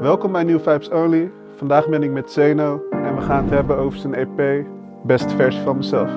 Welkom 0.00 0.32
bij 0.32 0.44
New 0.44 0.60
Vibes 0.60 0.88
Only. 0.88 1.30
Vandaag 1.56 1.88
ben 1.88 2.02
ik 2.02 2.10
met 2.10 2.30
Zeno 2.30 2.82
en 2.90 3.14
we 3.14 3.20
gaan 3.20 3.44
het 3.44 3.52
hebben 3.52 3.76
over 3.76 3.98
zijn 3.98 4.14
EP, 4.14 4.66
beste 5.04 5.36
versie 5.36 5.62
van 5.62 5.76
mezelf. 5.76 6.10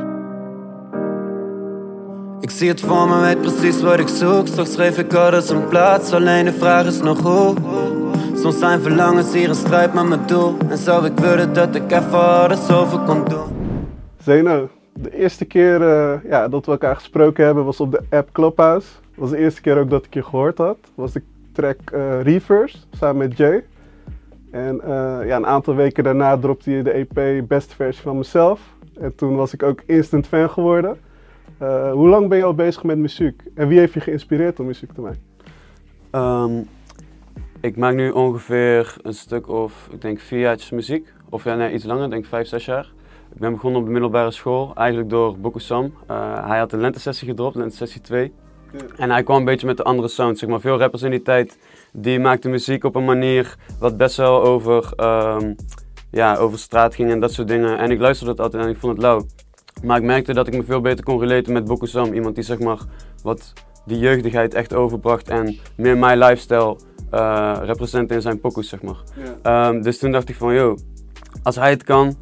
Ik 2.39 2.49
zie 2.49 2.69
het 2.69 2.81
voor 2.81 3.07
me, 3.07 3.19
weet 3.21 3.41
precies 3.41 3.81
wat 3.81 3.99
ik 3.99 4.07
zoek. 4.07 4.47
Straks 4.47 4.73
schreef 4.73 4.97
ik 4.97 5.13
alles 5.13 5.49
een 5.49 5.67
plaats, 5.67 6.13
alleen 6.13 6.45
de 6.45 6.53
vraag 6.53 6.85
is 6.85 7.01
nog 7.01 7.21
hoe. 7.21 7.55
Soms 8.35 8.59
zijn 8.59 8.81
verlangens 8.81 9.33
hier 9.33 9.49
een 9.49 9.55
strijd 9.55 9.93
met 9.93 10.07
mijn 10.07 10.25
doel. 10.25 10.55
En 10.69 10.77
zou 10.77 11.05
ik 11.05 11.17
willen 11.17 11.53
dat 11.53 11.75
ik 11.75 11.91
even 11.91 12.19
alles 12.19 12.71
over 12.71 12.99
kon 12.99 13.23
doen. 13.23 13.47
Zeno, 14.17 14.69
de 14.93 15.15
eerste 15.15 15.45
keer 15.45 15.81
eh, 15.81 16.29
ja, 16.29 16.47
dat 16.47 16.65
we 16.65 16.71
elkaar 16.71 16.95
gesproken 16.95 17.45
hebben 17.45 17.65
was 17.65 17.79
op 17.79 17.91
de 17.91 18.03
app 18.09 18.29
Clubhouse. 18.31 18.87
Dat 19.01 19.19
was 19.19 19.29
de 19.29 19.37
eerste 19.37 19.61
keer 19.61 19.77
ook 19.77 19.89
dat 19.89 20.05
ik 20.05 20.13
je 20.13 20.23
gehoord 20.23 20.57
had. 20.57 20.77
Was 20.95 21.11
de 21.11 21.21
track 21.51 21.77
eh, 21.91 22.21
Reverse 22.21 22.77
samen 22.91 23.17
met 23.17 23.37
Jay. 23.37 23.63
En 24.53 24.81
eh, 24.81 25.27
ja, 25.27 25.35
een 25.35 25.45
aantal 25.45 25.75
weken 25.75 26.03
daarna 26.03 26.37
dropte 26.37 26.71
je 26.71 26.83
de 26.83 26.91
EP 26.91 27.47
beste 27.47 27.75
versie 27.75 28.01
van 28.01 28.17
mezelf. 28.17 28.75
En 28.99 29.15
toen 29.15 29.35
was 29.35 29.53
ik 29.53 29.63
ook 29.63 29.81
instant 29.85 30.27
fan 30.27 30.49
geworden. 30.49 30.97
Eh, 31.57 31.91
hoe 31.91 32.07
lang 32.07 32.29
ben 32.29 32.37
je 32.37 32.43
al 32.43 32.53
bezig 32.53 32.83
met 32.83 32.97
muziek? 32.97 33.41
En 33.55 33.67
wie 33.67 33.79
heeft 33.79 33.93
je 33.93 33.99
geïnspireerd 33.99 34.59
om 34.59 34.65
muziek 34.65 34.93
te 34.93 35.01
maken? 35.01 35.21
Ehm, 36.11 36.51
ik 37.61 37.77
maak 37.77 37.93
nu 37.93 38.11
ongeveer 38.11 38.95
een 39.01 39.13
stuk 39.13 39.47
of, 39.47 39.89
ik 39.91 40.01
denk 40.01 40.19
vier 40.19 40.39
jaar 40.39 40.67
muziek. 40.71 41.13
Of 41.29 41.43
ja, 41.43 41.55
nee, 41.55 41.73
iets 41.73 41.83
langer, 41.83 42.09
denk 42.09 42.25
vijf, 42.25 42.47
zes 42.47 42.65
jaar. 42.65 42.91
Ik 43.33 43.39
ben 43.39 43.51
begonnen 43.51 43.79
op 43.79 43.85
de 43.85 43.91
middelbare 43.91 44.31
school, 44.31 44.71
eigenlijk 44.75 45.09
door 45.09 45.37
Bokusam. 45.37 45.93
Uh, 46.11 46.47
hij 46.47 46.59
had 46.59 46.71
een 46.71 46.79
lentesessie 46.79 47.27
gedropt, 47.27 47.55
lentesessie 47.55 48.01
2. 48.01 48.33
En 48.97 49.11
hij 49.11 49.23
kwam 49.23 49.37
een 49.37 49.45
beetje 49.45 49.67
met 49.67 49.77
de 49.77 49.83
andere 49.83 50.07
sound. 50.07 50.37
Zeg 50.37 50.49
maar. 50.49 50.59
Veel 50.59 50.77
rappers 50.77 51.01
in 51.01 51.11
die 51.11 51.21
tijd, 51.21 51.57
die 51.91 52.19
maakten 52.19 52.51
muziek 52.51 52.83
op 52.83 52.95
een 52.95 53.05
manier 53.05 53.55
wat 53.79 53.97
best 53.97 54.17
wel 54.17 54.43
over, 54.43 54.93
um, 54.97 55.55
ja, 56.11 56.35
over 56.35 56.59
straat 56.59 56.95
ging 56.95 57.11
en 57.11 57.19
dat 57.19 57.33
soort 57.33 57.47
dingen. 57.47 57.77
En 57.77 57.91
ik 57.91 57.99
luisterde 57.99 58.35
dat 58.35 58.45
altijd 58.45 58.63
en 58.63 58.69
ik 58.69 58.77
vond 58.77 58.93
het 58.93 59.01
lauw. 59.01 59.25
Maar 59.83 59.97
ik 59.97 60.03
merkte 60.03 60.33
dat 60.33 60.47
ik 60.47 60.55
me 60.55 60.63
veel 60.63 60.81
beter 60.81 61.03
kon 61.03 61.19
relaten 61.19 61.53
met 61.53 61.65
Bokusam. 61.65 62.13
Iemand 62.13 62.35
die 62.35 62.43
zeg 62.43 62.59
maar 62.59 62.79
wat 63.23 63.53
die 63.85 63.99
jeugdigheid 63.99 64.53
echt 64.53 64.73
overbracht 64.73 65.29
en 65.29 65.57
meer 65.75 65.97
mijn 65.97 66.17
lifestyle 66.17 66.77
uh, 67.13 67.57
representen 67.61 68.15
in 68.15 68.21
zijn 68.21 68.39
pokus, 68.39 68.69
zeg 68.69 68.81
maar. 68.81 68.97
Ja. 69.43 69.67
Um, 69.67 69.81
dus 69.81 69.97
toen 69.97 70.11
dacht 70.11 70.29
ik 70.29 70.35
van, 70.35 70.53
yo, 70.53 70.77
als 71.43 71.55
hij 71.55 71.69
het 71.69 71.83
kan, 71.83 72.15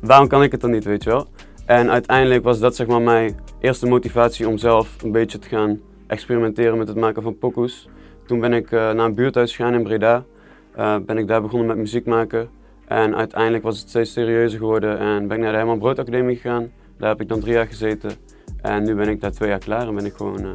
waarom 0.00 0.28
kan 0.28 0.42
ik 0.42 0.52
het 0.52 0.60
dan 0.60 0.70
niet, 0.70 0.84
weet 0.84 1.02
je 1.02 1.10
wel? 1.10 1.26
En 1.66 1.90
uiteindelijk 1.90 2.44
was 2.44 2.58
dat 2.58 2.76
zeg 2.76 2.86
maar 2.86 3.02
mijn 3.02 3.40
eerste 3.60 3.86
motivatie 3.86 4.48
om 4.48 4.58
zelf 4.58 5.02
een 5.02 5.12
beetje 5.12 5.38
te 5.38 5.48
gaan 5.48 5.80
experimenteren 6.12 6.78
met 6.78 6.88
het 6.88 6.96
maken 6.96 7.22
van 7.22 7.38
pokus. 7.38 7.88
Toen 8.26 8.40
ben 8.40 8.52
ik 8.52 8.70
uh, 8.70 8.80
naar 8.92 9.06
een 9.06 9.14
buurthuis 9.14 9.56
gegaan 9.56 9.74
in 9.74 9.82
Breda. 9.82 10.24
Uh, 10.78 10.96
ben 11.06 11.18
ik 11.18 11.26
daar 11.26 11.42
begonnen 11.42 11.68
met 11.68 11.76
muziek 11.76 12.06
maken. 12.06 12.48
En 12.84 13.16
uiteindelijk 13.16 13.62
was 13.62 13.78
het 13.78 13.88
steeds 13.88 14.12
serieuzer 14.12 14.58
geworden 14.58 14.98
en 14.98 15.28
ben 15.28 15.36
ik 15.36 15.42
naar 15.42 15.52
de 15.52 15.58
Herman 15.58 15.78
Brood 15.78 15.98
Academie 15.98 16.36
gegaan. 16.36 16.70
Daar 16.96 17.08
heb 17.08 17.20
ik 17.20 17.28
dan 17.28 17.40
drie 17.40 17.52
jaar 17.52 17.66
gezeten. 17.66 18.10
En 18.60 18.82
nu 18.82 18.94
ben 18.94 19.08
ik 19.08 19.20
daar 19.20 19.30
twee 19.30 19.48
jaar 19.48 19.58
klaar 19.58 19.88
en 19.88 19.94
ben 19.94 20.04
ik 20.04 20.14
gewoon 20.14 20.40
uh, 20.40 20.50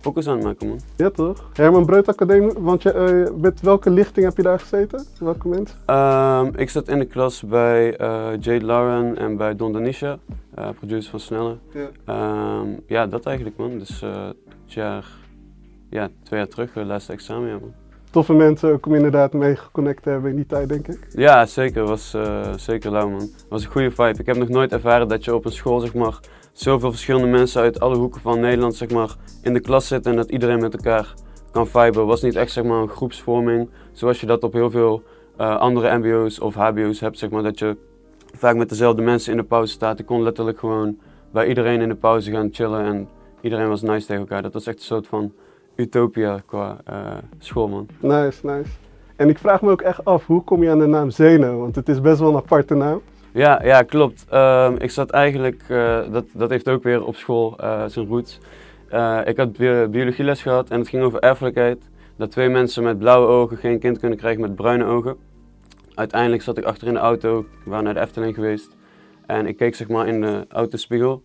focus 0.00 0.28
aan 0.28 0.34
het 0.34 0.44
maken, 0.44 0.68
man. 0.68 0.80
Ja, 0.96 1.10
toch? 1.10 1.50
Herman 1.52 1.86
Brood 1.86 2.08
Academie, 2.08 2.52
want 2.58 2.82
je, 2.82 2.94
uh, 2.94 3.40
met 3.40 3.60
welke 3.60 3.90
lichting 3.90 4.26
heb 4.26 4.36
je 4.36 4.42
daar 4.42 4.60
gezeten? 4.60 5.04
Welke 5.20 5.48
mensen? 5.48 5.96
Um, 5.96 6.52
ik 6.56 6.70
zat 6.70 6.88
in 6.88 6.98
de 6.98 7.04
klas 7.04 7.42
bij 7.42 8.00
uh, 8.00 8.26
Jade 8.40 8.64
Lauren 8.64 9.18
en 9.18 9.36
bij 9.36 9.56
Don 9.56 9.72
Danisha, 9.72 10.18
producer 10.78 11.10
van 11.10 11.20
Snelle. 11.20 11.56
Ja. 11.72 12.60
Um, 12.60 12.80
ja, 12.86 13.06
dat 13.06 13.26
eigenlijk, 13.26 13.56
man. 13.56 13.78
Dus 13.78 14.04
het 14.74 14.82
jaar, 14.82 15.06
ja, 15.90 16.08
twee 16.22 16.38
jaar 16.38 16.48
terug, 16.48 16.74
laatste 16.74 17.12
examen, 17.12 17.60
man 17.60 17.74
toffe 18.12 18.32
mensen 18.32 18.72
ook 18.72 18.86
om 18.86 18.94
inderdaad 18.94 19.32
mee 19.32 19.56
geconnect 19.56 20.02
te 20.02 20.10
hebben 20.10 20.30
in 20.30 20.36
die 20.36 20.46
tijd, 20.46 20.68
denk 20.68 20.88
ik. 20.88 21.06
Ja, 21.10 21.46
zeker. 21.46 21.84
was 21.84 22.14
uh, 22.14 22.52
zeker 22.56 22.90
lauw, 22.90 23.08
man. 23.08 23.20
Het 23.20 23.46
was 23.48 23.64
een 23.64 23.70
goede 23.70 23.90
vibe. 23.90 24.18
Ik 24.18 24.26
heb 24.26 24.36
nog 24.36 24.48
nooit 24.48 24.72
ervaren 24.72 25.08
dat 25.08 25.24
je 25.24 25.34
op 25.34 25.44
een 25.44 25.52
school, 25.52 25.80
zeg 25.80 25.94
maar, 25.94 26.20
zoveel 26.52 26.90
verschillende 26.90 27.26
mensen 27.26 27.62
uit 27.62 27.80
alle 27.80 27.96
hoeken 27.96 28.20
van 28.20 28.40
Nederland, 28.40 28.74
zeg 28.74 28.90
maar, 28.90 29.14
in 29.42 29.52
de 29.52 29.60
klas 29.60 29.86
zitten 29.86 30.10
en 30.10 30.16
dat 30.16 30.30
iedereen 30.30 30.60
met 30.60 30.74
elkaar 30.74 31.14
kan 31.50 31.66
viben. 31.66 32.00
Het 32.00 32.08
was 32.08 32.22
niet 32.22 32.36
echt, 32.36 32.52
zeg 32.52 32.64
maar, 32.64 32.82
een 32.82 32.88
groepsvorming, 32.88 33.68
zoals 33.92 34.20
je 34.20 34.26
dat 34.26 34.42
op 34.42 34.52
heel 34.52 34.70
veel 34.70 35.02
uh, 35.40 35.56
andere 35.56 35.98
mbo's 35.98 36.40
of 36.40 36.54
hbo's 36.54 37.00
hebt, 37.00 37.18
zeg 37.18 37.30
maar, 37.30 37.42
dat 37.42 37.58
je 37.58 37.76
vaak 38.36 38.56
met 38.56 38.68
dezelfde 38.68 39.02
mensen 39.02 39.32
in 39.32 39.38
de 39.38 39.44
pauze 39.44 39.72
staat. 39.72 39.98
Ik 39.98 40.06
kon 40.06 40.22
letterlijk 40.22 40.58
gewoon 40.58 40.98
bij 41.32 41.48
iedereen 41.48 41.80
in 41.80 41.88
de 41.88 41.94
pauze 41.94 42.30
gaan 42.30 42.48
chillen 42.52 42.84
en 42.84 43.08
iedereen 43.42 43.68
was 43.68 43.82
nice 43.82 44.06
tegen 44.06 44.20
elkaar. 44.20 44.42
Dat 44.42 44.52
was 44.52 44.66
echt 44.66 44.76
een 44.76 44.84
soort 44.84 45.06
van 45.06 45.32
utopia 45.74 46.42
qua 46.46 46.80
uh, 46.90 47.14
school, 47.38 47.68
man. 47.68 47.88
Nice, 48.00 48.46
nice. 48.46 48.70
En 49.16 49.28
ik 49.28 49.38
vraag 49.38 49.62
me 49.62 49.70
ook 49.70 49.82
echt 49.82 50.04
af, 50.04 50.26
hoe 50.26 50.44
kom 50.44 50.62
je 50.62 50.70
aan 50.70 50.78
de 50.78 50.86
naam 50.86 51.10
Zeno? 51.10 51.58
Want 51.58 51.74
het 51.74 51.88
is 51.88 52.00
best 52.00 52.20
wel 52.20 52.28
een 52.28 52.36
aparte 52.36 52.74
naam. 52.74 53.00
Ja, 53.32 53.64
ja 53.64 53.82
klopt. 53.82 54.26
Uh, 54.32 54.72
ik 54.78 54.90
zat 54.90 55.10
eigenlijk, 55.10 55.62
uh, 55.68 56.00
dat, 56.12 56.24
dat 56.32 56.50
heeft 56.50 56.68
ook 56.68 56.82
weer 56.82 57.04
op 57.04 57.16
school 57.16 57.56
uh, 57.60 57.84
zijn 57.86 58.06
roots. 58.06 58.38
ik 59.24 59.36
had 59.36 59.52
bi 59.52 59.86
biologieles 59.90 60.42
gehad 60.42 60.70
en 60.70 60.78
het 60.78 60.88
ging 60.88 61.02
over 61.02 61.20
erfelijkheid. 61.20 61.90
Dat 62.16 62.30
twee 62.30 62.48
mensen 62.48 62.82
met 62.82 62.98
blauwe 62.98 63.26
ogen 63.26 63.56
geen 63.56 63.78
kind 63.78 63.98
kunnen 63.98 64.18
krijgen 64.18 64.40
met 64.40 64.54
bruine 64.54 64.84
ogen. 64.84 65.16
Uiteindelijk 65.94 66.42
zat 66.42 66.58
ik 66.58 66.64
achter 66.64 66.86
in 66.86 66.94
de 66.94 67.00
auto, 67.00 67.46
we 67.64 67.70
waren 67.70 67.84
naar 67.84 67.94
de 67.94 68.00
Efteling 68.00 68.34
geweest. 68.34 68.76
En 69.26 69.46
ik 69.46 69.56
keek 69.56 69.74
zeg 69.74 69.88
maar 69.88 70.06
in 70.06 70.20
de 70.20 70.44
autospiegel 70.48 71.22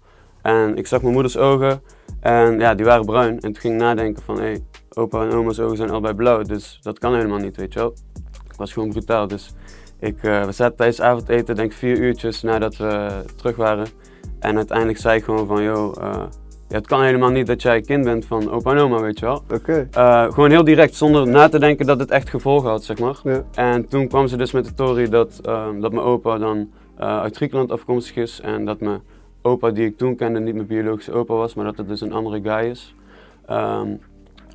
en 0.48 0.78
ik 0.78 0.88
zag 0.88 1.02
mijn 1.02 1.14
moeders 1.14 1.38
ogen 1.38 1.82
en 2.20 2.60
ja, 2.60 2.76
die 2.76 2.86
waren 2.86 3.06
bruin. 3.06 3.34
En 3.34 3.40
toen 3.40 3.56
ging 3.56 3.74
ik 3.74 3.80
nadenken 3.80 4.24
van, 4.24 4.36
hé, 4.36 4.44
hey, 4.44 4.64
opa 4.94 5.24
en 5.24 5.32
oma's 5.32 5.60
ogen 5.60 5.78
zijn 5.78 5.90
allebei 5.90 6.14
blauw, 6.14 6.42
dus 6.42 6.80
dat 6.82 7.00
kan 7.00 7.16
helemaal 7.16 7.38
niet, 7.38 7.58
weet 7.58 7.74
je 7.74 7.80
wel. 7.80 7.94
Ik 8.46 8.54
was 8.58 8.74
gewoon 8.74 8.90
brutaal, 8.90 9.28
dus 9.28 9.54
ik, 10.00 10.24
uh, 10.24 10.44
we 10.44 10.52
zaten 10.52 10.76
tijdens 10.78 11.02
avondeten, 11.02 11.56
denk 11.56 11.74
vier 11.74 11.98
uurtjes 11.98 12.42
nadat 12.42 12.78
we 12.78 13.24
terug 13.36 13.56
waren. 13.56 13.88
En 14.40 14.56
uiteindelijk 14.56 14.98
zei 14.98 15.18
ik 15.18 15.24
gewoon 15.24 15.48
van, 15.48 15.64
joh, 15.64 15.96
uh, 15.98 16.24
ja, 16.68 16.76
het 16.76 16.88
kan 16.88 17.04
helemaal 17.04 17.30
niet 17.30 17.48
dat 17.48 17.62
jij 17.62 17.82
kind 17.82 18.04
bent 18.04 18.26
van 18.26 18.52
opa 18.52 18.72
en 18.72 18.78
oma, 18.78 19.02
weet 19.02 19.20
je 19.20 19.26
wel. 19.26 19.44
Oké. 19.52 19.88
Okay. 19.94 20.26
Uh, 20.26 20.34
gewoon 20.34 20.50
heel 20.50 20.64
direct, 20.64 20.96
zonder 20.96 21.28
na 21.28 21.50
te 21.50 21.60
denken 21.60 21.86
dat 21.86 22.00
het 22.00 22.12
echt 22.12 22.30
gevolgen 22.30 22.70
had, 22.70 22.84
zeg 22.84 23.00
maar. 23.00 23.20
Ja. 23.24 23.44
En 23.54 23.88
toen 23.88 24.08
kwam 24.08 24.28
ze 24.28 24.38
dus 24.38 24.52
met 24.52 24.66
de 24.66 24.74
theorie 24.74 25.10
dat, 25.10 25.40
dat 25.80 25.92
mijn 25.92 26.06
opa 26.06 26.38
dan 26.38 26.70
uit 26.98 27.36
Griekenland 27.36 27.72
afkomstig 27.72 28.16
is 28.16 28.40
en 28.42 28.66
dat 28.66 28.80
mijn 28.80 29.02
opa 29.48 29.70
die 29.70 29.86
ik 29.86 29.98
toen 29.98 30.16
kende 30.16 30.40
niet 30.40 30.56
mijn 30.56 30.68
biologische 30.68 31.12
opa 31.12 31.34
was, 31.34 31.54
maar 31.54 31.66
dat 31.66 31.78
het 31.78 31.88
dus 31.88 32.02
een 32.02 32.14
andere 32.14 32.42
guy 32.42 32.70
is. 32.70 32.96
Um, 33.50 34.00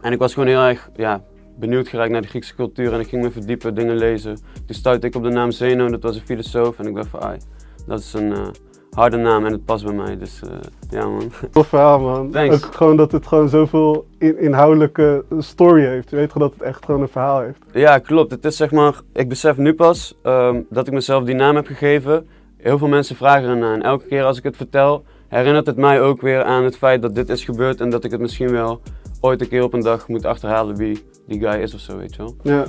en 0.00 0.12
ik 0.12 0.18
was 0.18 0.32
gewoon 0.32 0.48
heel 0.48 0.60
erg 0.60 0.90
ja, 0.96 1.22
benieuwd 1.58 1.88
geraakt 1.88 2.10
naar 2.10 2.22
de 2.22 2.28
Griekse 2.28 2.54
cultuur 2.54 2.92
en 2.92 3.00
ik 3.00 3.08
ging 3.08 3.22
me 3.22 3.30
verdiepen, 3.30 3.74
dingen 3.74 3.96
lezen. 3.96 4.34
Toen 4.34 4.76
stuitte 4.76 5.06
ik 5.06 5.14
op 5.14 5.22
de 5.22 5.28
naam 5.28 5.50
Zeno, 5.50 5.88
dat 5.88 6.02
was 6.02 6.16
een 6.16 6.26
filosoof 6.26 6.78
en 6.78 6.86
ik 6.86 6.94
dacht 6.94 7.08
van, 7.08 7.20
ai, 7.20 7.38
dat 7.86 7.98
is 7.98 8.12
een 8.12 8.30
uh, 8.30 8.46
harde 8.90 9.16
naam 9.16 9.46
en 9.46 9.52
het 9.52 9.64
past 9.64 9.84
bij 9.84 9.94
mij, 9.94 10.18
dus 10.18 10.40
uh, 10.44 10.50
ja 10.90 11.08
man. 11.08 11.32
Tof 11.52 11.66
verhaal 11.66 12.00
man. 12.00 12.30
Thanks. 12.30 12.54
Ook 12.54 12.74
gewoon 12.74 12.96
dat 12.96 13.12
het 13.12 13.26
gewoon 13.26 13.48
zoveel 13.48 14.06
in, 14.18 14.38
inhoudelijke 14.38 15.24
story 15.38 15.84
heeft. 15.84 16.10
Je 16.10 16.16
weet 16.16 16.32
gewoon 16.32 16.48
dat 16.48 16.58
het 16.58 16.68
echt 16.68 16.84
gewoon 16.84 17.00
een 17.00 17.08
verhaal 17.08 17.40
heeft. 17.40 17.62
Ja, 17.72 17.98
klopt. 17.98 18.30
Het 18.30 18.44
is 18.44 18.56
zeg 18.56 18.70
maar, 18.70 19.00
ik 19.12 19.28
besef 19.28 19.56
nu 19.56 19.74
pas 19.74 20.18
um, 20.22 20.66
dat 20.70 20.86
ik 20.86 20.92
mezelf 20.92 21.24
die 21.24 21.34
naam 21.34 21.56
heb 21.56 21.66
gegeven 21.66 22.26
Heel 22.62 22.78
veel 22.78 22.88
mensen 22.88 23.16
vragen 23.16 23.48
ernaar 23.48 23.74
en 23.74 23.82
elke 23.82 24.06
keer 24.06 24.24
als 24.24 24.38
ik 24.38 24.44
het 24.44 24.56
vertel, 24.56 25.04
herinnert 25.28 25.66
het 25.66 25.76
mij 25.76 26.00
ook 26.00 26.20
weer 26.20 26.42
aan 26.42 26.64
het 26.64 26.76
feit 26.76 27.02
dat 27.02 27.14
dit 27.14 27.28
is 27.28 27.44
gebeurd 27.44 27.80
en 27.80 27.90
dat 27.90 28.04
ik 28.04 28.10
het 28.10 28.20
misschien 28.20 28.50
wel 28.50 28.80
ooit 29.20 29.40
een 29.40 29.48
keer 29.48 29.62
op 29.62 29.72
een 29.72 29.82
dag 29.82 30.08
moet 30.08 30.24
achterhalen 30.24 30.76
wie 30.76 31.04
die 31.26 31.40
guy 31.40 31.60
is 31.60 31.74
of 31.74 31.80
zo, 31.80 31.96
weet 31.96 32.14
je 32.14 32.22
wel. 32.22 32.36
Ja. 32.42 32.64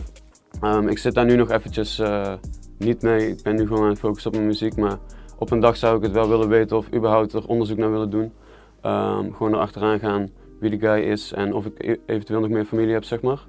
Um, 0.75 0.87
ik 0.87 0.97
zit 0.97 1.13
daar 1.13 1.25
nu 1.25 1.35
nog 1.35 1.51
eventjes 1.51 1.99
uh, 1.99 2.33
niet 2.77 3.01
mee. 3.01 3.27
Ik 3.27 3.43
ben 3.43 3.55
nu 3.55 3.67
gewoon 3.67 3.83
aan 3.83 3.89
het 3.89 3.99
focussen 3.99 4.31
op 4.31 4.35
mijn 4.35 4.47
muziek, 4.47 4.75
maar 4.75 4.97
op 5.37 5.51
een 5.51 5.59
dag 5.59 5.77
zou 5.77 5.97
ik 5.97 6.03
het 6.03 6.11
wel 6.11 6.29
willen 6.29 6.49
weten 6.49 6.77
of 6.77 6.93
überhaupt 6.93 7.33
er 7.33 7.47
onderzoek 7.47 7.77
naar 7.77 7.91
willen 7.91 8.09
doen. 8.09 8.33
Um, 8.85 9.33
gewoon 9.33 9.53
erachteraan 9.53 9.99
gaan 9.99 10.29
wie 10.59 10.69
die 10.69 10.79
guy 10.79 10.99
is 10.99 11.33
en 11.33 11.53
of 11.53 11.65
ik 11.65 11.73
e-, 11.77 11.97
eventueel 12.05 12.39
nog 12.39 12.49
meer 12.49 12.65
familie 12.65 12.93
heb, 12.93 13.03
zeg 13.03 13.21
maar. 13.21 13.39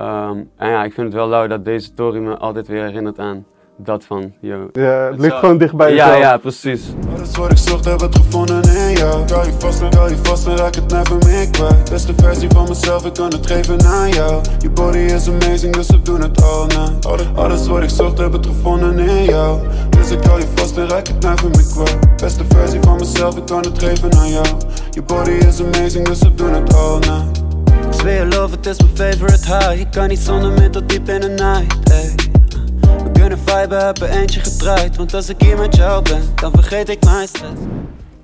Um, 0.00 0.50
en 0.56 0.68
ja, 0.70 0.84
ik 0.84 0.92
vind 0.92 1.06
het 1.06 1.16
wel 1.16 1.28
lauw 1.28 1.46
dat 1.46 1.64
deze 1.64 1.86
story 1.86 2.18
me 2.18 2.36
altijd 2.36 2.68
weer 2.68 2.84
herinnert 2.84 3.18
aan 3.18 3.46
dat 3.84 4.04
van, 4.04 4.32
yo. 4.40 4.68
Ja, 4.72 5.10
het 5.10 5.20
ligt 5.20 5.36
gewoon 5.36 5.58
dichtbij 5.58 5.94
Ja, 5.94 6.14
ja, 6.14 6.36
precies. 6.36 6.82
Alles 7.16 7.36
wat 7.36 7.50
ik 7.50 7.56
zocht 7.56 7.84
heb 7.84 8.00
het 8.00 8.16
gevonden 8.16 8.62
in 8.62 8.92
jou. 8.92 9.30
Hou 9.30 9.46
je 9.46 9.52
vast 9.58 9.80
en 9.80 9.94
hou 9.96 10.10
je 10.10 10.16
vast 10.22 10.46
en 10.46 10.56
raak 10.56 10.74
het 10.74 10.90
never 10.90 11.16
meer 11.26 11.50
kwijt. 11.50 11.90
Beste 11.90 12.12
versie 12.16 12.48
van 12.50 12.68
mezelf, 12.68 13.04
ik 13.04 13.12
kan 13.12 13.30
het 13.30 13.46
geven 13.46 13.86
aan 13.86 14.08
jou. 14.08 14.40
Je 14.58 14.70
body 14.70 14.98
is 14.98 15.28
amazing, 15.28 15.74
dus 15.74 15.86
we 15.86 16.02
doen 16.02 16.20
het 16.20 16.42
all 16.42 16.66
night. 16.66 17.06
Alles 17.34 17.66
wat 17.66 17.82
ik 17.82 17.90
zocht 17.90 18.18
heb 18.18 18.32
het 18.32 18.46
gevonden 18.46 18.98
in 18.98 19.24
jou. 19.24 19.60
Dus 19.90 20.10
ik 20.10 20.24
hou 20.24 20.40
je 20.40 20.46
vast 20.54 20.76
en 20.76 20.88
raak 20.88 21.06
het 21.06 21.22
never 21.22 21.50
meer 21.50 21.66
kwijt. 21.74 22.16
Beste 22.16 22.44
versie 22.48 22.80
van 22.82 22.98
mezelf, 22.98 23.36
ik 23.36 23.46
kan 23.46 23.62
het 23.62 23.78
geven 23.78 24.12
aan 24.12 24.30
jou. 24.30 24.46
Je 24.90 25.02
body 25.02 25.30
is 25.30 25.60
amazing, 25.60 26.06
dus 26.06 26.18
we 26.18 26.34
doen 26.34 26.52
het 26.52 26.74
all 26.74 26.98
night. 26.98 27.42
Ik 27.86 27.92
zweer 27.98 28.26
love, 28.26 28.54
het 28.54 28.66
is 28.66 28.76
mijn 28.78 28.96
favorite 28.96 29.46
high. 29.46 29.80
Ik 29.80 29.90
kan 29.90 30.08
niet 30.08 30.18
zonder 30.18 30.52
meer 30.52 30.70
tot 30.70 30.88
diep 30.88 31.08
in 31.08 31.20
de 31.20 31.28
night. 31.28 31.90
Hey 31.90 32.31
kunnen 33.28 33.38
vibe 33.38 33.74
hebben 33.74 34.10
eentje 34.10 34.40
gedraaid 34.40 34.96
Want 34.96 35.14
als 35.14 35.28
ik 35.28 35.40
hier 35.40 35.58
met 35.58 35.76
jou 35.76 36.02
ben, 36.02 36.22
dan 36.34 36.50
vergeet 36.52 36.88
ik 36.88 37.04
mijn 37.04 37.28
stress 37.28 37.60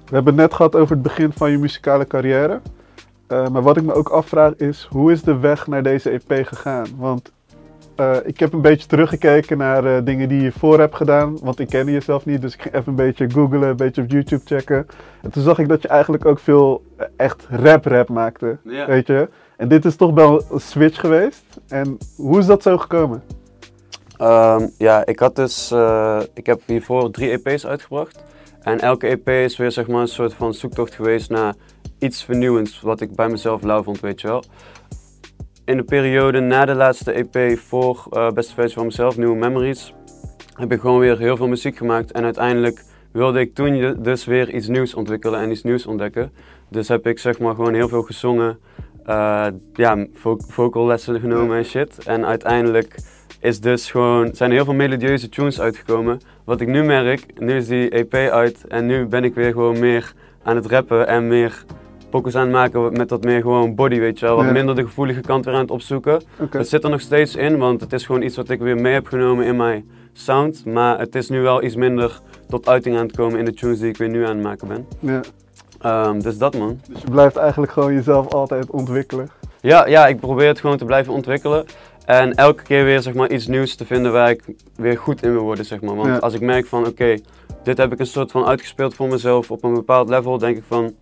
We 0.05 0.15
hebben 0.15 0.33
het 0.33 0.43
net 0.43 0.55
gehad 0.55 0.77
over 0.77 0.95
het 0.95 1.03
begin 1.03 1.33
van 1.33 1.51
je 1.51 1.59
muzikale 1.59 2.07
carrière. 2.07 2.61
Uh, 3.29 3.49
maar 3.49 3.63
wat 3.63 3.77
ik 3.77 3.83
me 3.83 3.93
ook 3.93 4.09
afvraag 4.09 4.57
is, 4.57 4.87
hoe 4.91 5.13
is 5.13 5.23
de 5.23 5.39
weg 5.39 5.67
naar 5.67 5.83
deze 5.83 6.11
EP 6.11 6.47
gegaan? 6.47 6.87
Want 6.97 7.33
Eh, 7.99 8.17
ik 8.25 8.39
heb 8.39 8.53
een 8.53 8.61
beetje 8.61 8.87
teruggekeken 8.87 9.59
naar 9.59 9.85
eh, 9.85 10.05
dingen 10.05 10.29
die 10.29 10.43
je 10.43 10.53
voor 10.53 10.79
hebt 10.79 10.95
gedaan. 10.95 11.39
Want 11.43 11.59
ik 11.59 11.69
kende 11.69 11.93
jezelf 11.93 12.25
niet, 12.25 12.41
dus 12.41 12.55
ik 12.55 12.63
ging 12.63 12.75
even 12.75 12.89
een 12.89 12.95
beetje 12.95 13.31
googlen, 13.31 13.69
een 13.69 13.77
beetje 13.77 14.03
op 14.03 14.11
YouTube 14.11 14.43
checken. 14.45 14.87
En 15.23 15.31
toen 15.31 15.43
zag 15.43 15.59
ik 15.59 15.69
dat 15.69 15.83
je 15.83 15.89
eigenlijk 15.89 16.25
ook 16.25 16.39
veel 16.39 16.83
eh, 16.97 17.07
echt 17.17 17.47
rap-rap 17.51 18.09
maakte. 18.09 18.57
Ja. 18.63 18.87
Weet 18.87 19.07
je? 19.07 19.29
En 19.57 19.69
dit 19.69 19.85
is 19.85 19.97
toch 19.97 20.15
wel 20.15 20.45
een 20.51 20.61
switch 20.61 21.01
geweest. 21.01 21.45
En 21.69 21.99
hoe 22.17 22.39
is 22.39 22.47
dat 22.47 22.63
zo 22.63 22.79
gekomen? 22.79 23.23
Ehm, 24.19 24.67
ja, 24.79 25.07
ik 25.07 25.19
had 25.19 25.37
dus, 25.37 25.71
eh, 25.71 26.21
ik 26.35 26.47
heb 26.47 26.61
hiervoor 26.67 27.11
drie 27.11 27.31
EP's 27.31 27.67
uitgebracht. 27.67 28.25
En 28.63 28.81
elke 28.81 29.07
EP 29.07 29.29
is 29.29 29.57
weer 29.57 29.73
zeg 29.73 29.89
maar 29.89 30.01
een 30.01 30.09
soort 30.09 30.35
van 30.35 30.55
zoektocht 30.55 30.95
geweest 30.95 31.31
naar 31.31 31.55
iets 31.99 32.25
vernieuwends, 32.25 32.81
wat 32.81 33.01
ik 33.01 33.15
bij 33.15 33.29
mezelf 33.29 33.63
lauw 33.63 33.83
vond, 33.83 34.01
weet 34.01 34.21
je 34.21 34.27
wel. 34.27 34.45
In 35.65 35.77
de 35.77 35.83
periode 35.83 36.41
na 36.41 36.65
de 36.65 36.75
laatste 36.75 37.13
EP 37.13 37.59
voor 37.59 38.07
eh, 38.11 38.31
Beste 38.31 38.55
Versie 38.55 38.77
van 38.77 38.87
mezelf, 38.87 39.17
Nieuwe 39.17 39.37
Memories, 39.37 39.95
heb 40.55 40.73
ik 40.73 40.81
gewoon 40.81 40.99
weer 40.99 41.19
heel 41.19 41.37
veel 41.37 41.49
muziek 41.49 41.77
gemaakt. 41.77 42.13
En 42.13 42.25
uiteindelijk 42.25 42.85
wilde 43.13 43.41
ik 43.41 43.55
toen 43.55 43.97
dus 44.03 44.25
weer 44.25 44.55
iets 44.55 44.69
nieuws 44.69 44.95
ontwikkelen 44.95 45.41
en 45.41 45.51
iets 45.51 45.63
nieuws 45.63 45.87
ontdekken. 45.87 46.33
Dus 46.69 46.89
heb 46.89 47.07
ik 47.07 47.19
zeg 47.19 47.39
maar 47.39 47.55
gewoon 47.55 47.75
heel 47.75 47.89
veel 47.89 48.03
gezongen, 48.03 48.59
eh, 49.05 49.47
ja, 49.73 50.07
vo 50.13 50.37
vocal 50.49 50.87
lessen 50.87 51.21
genomen 51.21 51.57
en 51.57 51.65
shit. 51.65 52.05
En 52.05 52.27
uiteindelijk 52.27 52.97
is 53.41 53.61
dus 53.61 53.91
gewoon, 53.91 54.31
zijn 54.35 54.51
heel 54.51 54.65
veel 54.65 54.75
melodieuze 54.75 55.29
tunes 55.29 55.61
uitgekomen. 55.61 56.21
Wat 56.45 56.61
ik 56.61 56.69
nu 56.69 56.83
merk, 56.85 57.25
nu 57.41 57.57
is 57.57 57.67
die 57.67 57.89
EP 57.91 58.15
uit 58.15 58.65
en 58.69 58.87
nu 58.87 59.07
ben 59.07 59.25
ik 59.25 59.35
weer 59.35 59.53
gewoon 59.53 59.79
meer 59.79 60.13
aan 60.43 60.57
het 60.57 60.67
rappen 60.67 61.07
en 61.07 61.29
meer 61.29 61.65
pokus 62.11 62.35
aan 62.35 62.43
het 62.43 62.51
maken 62.53 62.93
met 62.93 63.11
wat 63.11 63.25
meer 63.25 63.41
gewoon 63.41 63.75
body, 63.75 63.99
weet 63.99 64.19
je 64.19 64.27
wel. 64.27 64.37
Wat 64.37 64.45
Ja. 64.45 64.53
minder 64.53 64.75
de 64.75 64.83
gevoelige 64.85 65.21
kant 65.21 65.45
weer 65.45 65.55
aan 65.55 65.61
het 65.61 65.71
opzoeken. 65.71 66.23
Het 66.51 66.69
zit 66.69 66.85
er 66.85 66.91
nog 66.91 67.01
steeds 67.01 67.37
in, 67.37 67.59
want 67.59 67.81
het 67.81 67.93
is 67.93 68.07
gewoon 68.07 68.23
iets 68.23 68.37
wat 68.37 68.49
ik 68.51 68.61
weer 68.61 68.77
mee 68.77 68.93
heb 68.93 69.07
genomen 69.07 69.45
in 69.45 69.57
mijn 69.57 69.91
sound. 70.13 70.65
Maar 70.65 70.99
het 70.99 71.15
is 71.15 71.29
nu 71.29 71.41
wel 71.41 71.63
iets 71.63 71.77
minder 71.77 72.21
tot 72.49 72.69
uiting 72.69 72.97
aan 72.97 73.07
het 73.07 73.17
komen 73.17 73.39
in 73.39 73.45
de 73.45 73.53
tunes 73.55 73.79
die 73.79 73.89
ik 73.89 73.97
weer 73.97 74.09
nu 74.09 74.25
aan 74.25 74.35
het 74.35 74.43
maken 74.43 74.69
ben. 74.69 74.87
Ja. 75.01 75.21
Ehm, 75.81 76.21
dus 76.21 76.39
dat 76.39 76.57
man. 76.57 76.81
Dus 76.89 77.01
je 77.01 77.11
blijft 77.11 77.37
eigenlijk 77.37 77.73
gewoon 77.73 77.95
jezelf 77.95 78.33
altijd 78.33 78.71
ontwikkelen. 78.71 79.29
Ja, 79.61 79.87
ja, 79.87 80.07
ik 80.07 80.21
probeer 80.21 80.47
het 80.49 80.61
gewoon 80.61 80.77
te 80.77 80.85
blijven 80.85 81.13
ontwikkelen. 81.13 81.65
En 82.09 82.35
elke 82.35 82.63
keer 82.63 82.85
weer 82.85 83.03
zeg 83.03 83.15
maar, 83.15 83.31
iets 83.31 83.47
nieuws 83.47 83.75
te 83.75 83.85
vinden 83.85 84.13
waar 84.13 84.31
ik 84.31 84.43
weer 84.77 84.99
goed 84.99 85.23
in 85.23 85.33
wil 85.33 85.43
worden. 85.43 85.65
Zeg 85.65 85.81
maar. 85.81 85.95
Want 85.95 86.09
Ja. 86.09 86.17
als 86.17 86.35
ik 86.35 86.41
merk 86.41 86.67
van 86.67 86.87
oké, 86.87 87.17
dit 87.63 87.79
heb 87.79 87.93
ik 87.93 87.99
een 87.99 88.07
soort 88.07 88.31
van 88.31 88.45
uitgespeeld 88.47 88.95
voor 88.95 89.09
mezelf 89.09 89.51
op 89.51 89.65
een 89.65 89.75
bepaald 89.75 90.09
level, 90.09 90.39
denk 90.39 90.57
ik 90.57 90.63
van 90.67 90.95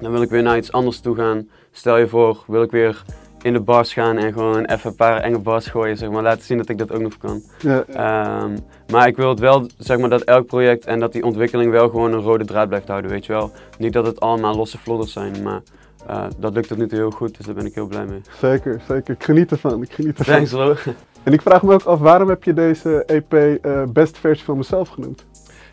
dan 0.00 0.12
wil 0.12 0.22
ik 0.22 0.30
weer 0.30 0.42
naar 0.42 0.56
iets 0.56 0.72
anders 0.72 1.00
toe 1.00 1.16
gaan. 1.16 1.48
Stel 1.72 1.96
je 1.96 2.08
voor, 2.08 2.44
wil 2.46 2.62
ik 2.62 2.70
weer 2.70 3.02
in 3.42 3.52
de 3.52 3.60
bars 3.60 3.92
gaan 3.92 4.16
en 4.16 4.32
gewoon 4.32 4.64
even 4.64 4.90
een 4.90 4.96
paar 4.96 5.20
enge 5.20 5.38
bars 5.38 5.66
gooien. 5.66 5.96
Zeg 5.96 6.10
maar. 6.10 6.22
Laten 6.22 6.44
zien 6.44 6.56
dat 6.58 6.68
ik 6.68 6.78
dat 6.78 6.92
ook 6.92 7.00
nog 7.00 7.16
kan. 7.18 7.42
Ja. 7.58 7.84
Ehm, 7.88 8.56
maar 8.92 9.06
ik 9.06 9.16
wil 9.16 9.28
het 9.28 9.38
wel, 9.38 9.66
zeg 9.78 9.98
maar, 9.98 10.08
dat 10.08 10.22
elk 10.22 10.46
project 10.46 10.84
en 10.84 11.00
dat 11.00 11.12
die 11.12 11.24
ontwikkeling 11.24 11.70
wel 11.70 11.88
gewoon 11.88 12.12
een 12.12 12.20
rode 12.20 12.44
draad 12.44 12.68
blijft 12.68 12.88
houden, 12.88 13.10
weet 13.10 13.26
je 13.26 13.32
wel. 13.32 13.52
Niet 13.78 13.92
dat 13.92 14.06
het 14.06 14.20
allemaal 14.20 14.56
losse 14.56 14.78
vlodders 14.78 15.12
zijn, 15.12 15.42
maar 15.42 15.62
eh, 16.06 16.24
dat 16.38 16.54
lukt 16.54 16.68
tot 16.68 16.78
nu 16.78 16.86
toe 16.88 16.98
heel 16.98 17.10
goed, 17.10 17.36
dus 17.36 17.46
daar 17.46 17.54
ben 17.54 17.66
ik 17.66 17.74
heel 17.74 17.86
blij 17.86 18.04
mee. 18.06 18.20
Zeker, 18.40 18.80
zeker. 18.88 19.14
Ik 19.14 19.24
geniet 19.24 19.50
ervan. 19.50 19.82
Ik 19.82 19.92
geniet 19.92 20.18
ervan. 20.18 20.44
Thanks. 20.46 20.84
En 21.22 21.32
ik 21.32 21.42
vraag 21.42 21.62
me 21.62 21.72
ook 21.74 21.82
af, 21.84 21.98
waarom 21.98 22.28
heb 22.28 22.42
je 22.44 22.52
deze 22.54 23.04
EP 23.06 23.32
eh 23.32 23.82
beste 23.92 24.20
versie 24.20 24.44
van 24.44 24.56
mezelf 24.56 24.88
genoemd? 24.88 25.26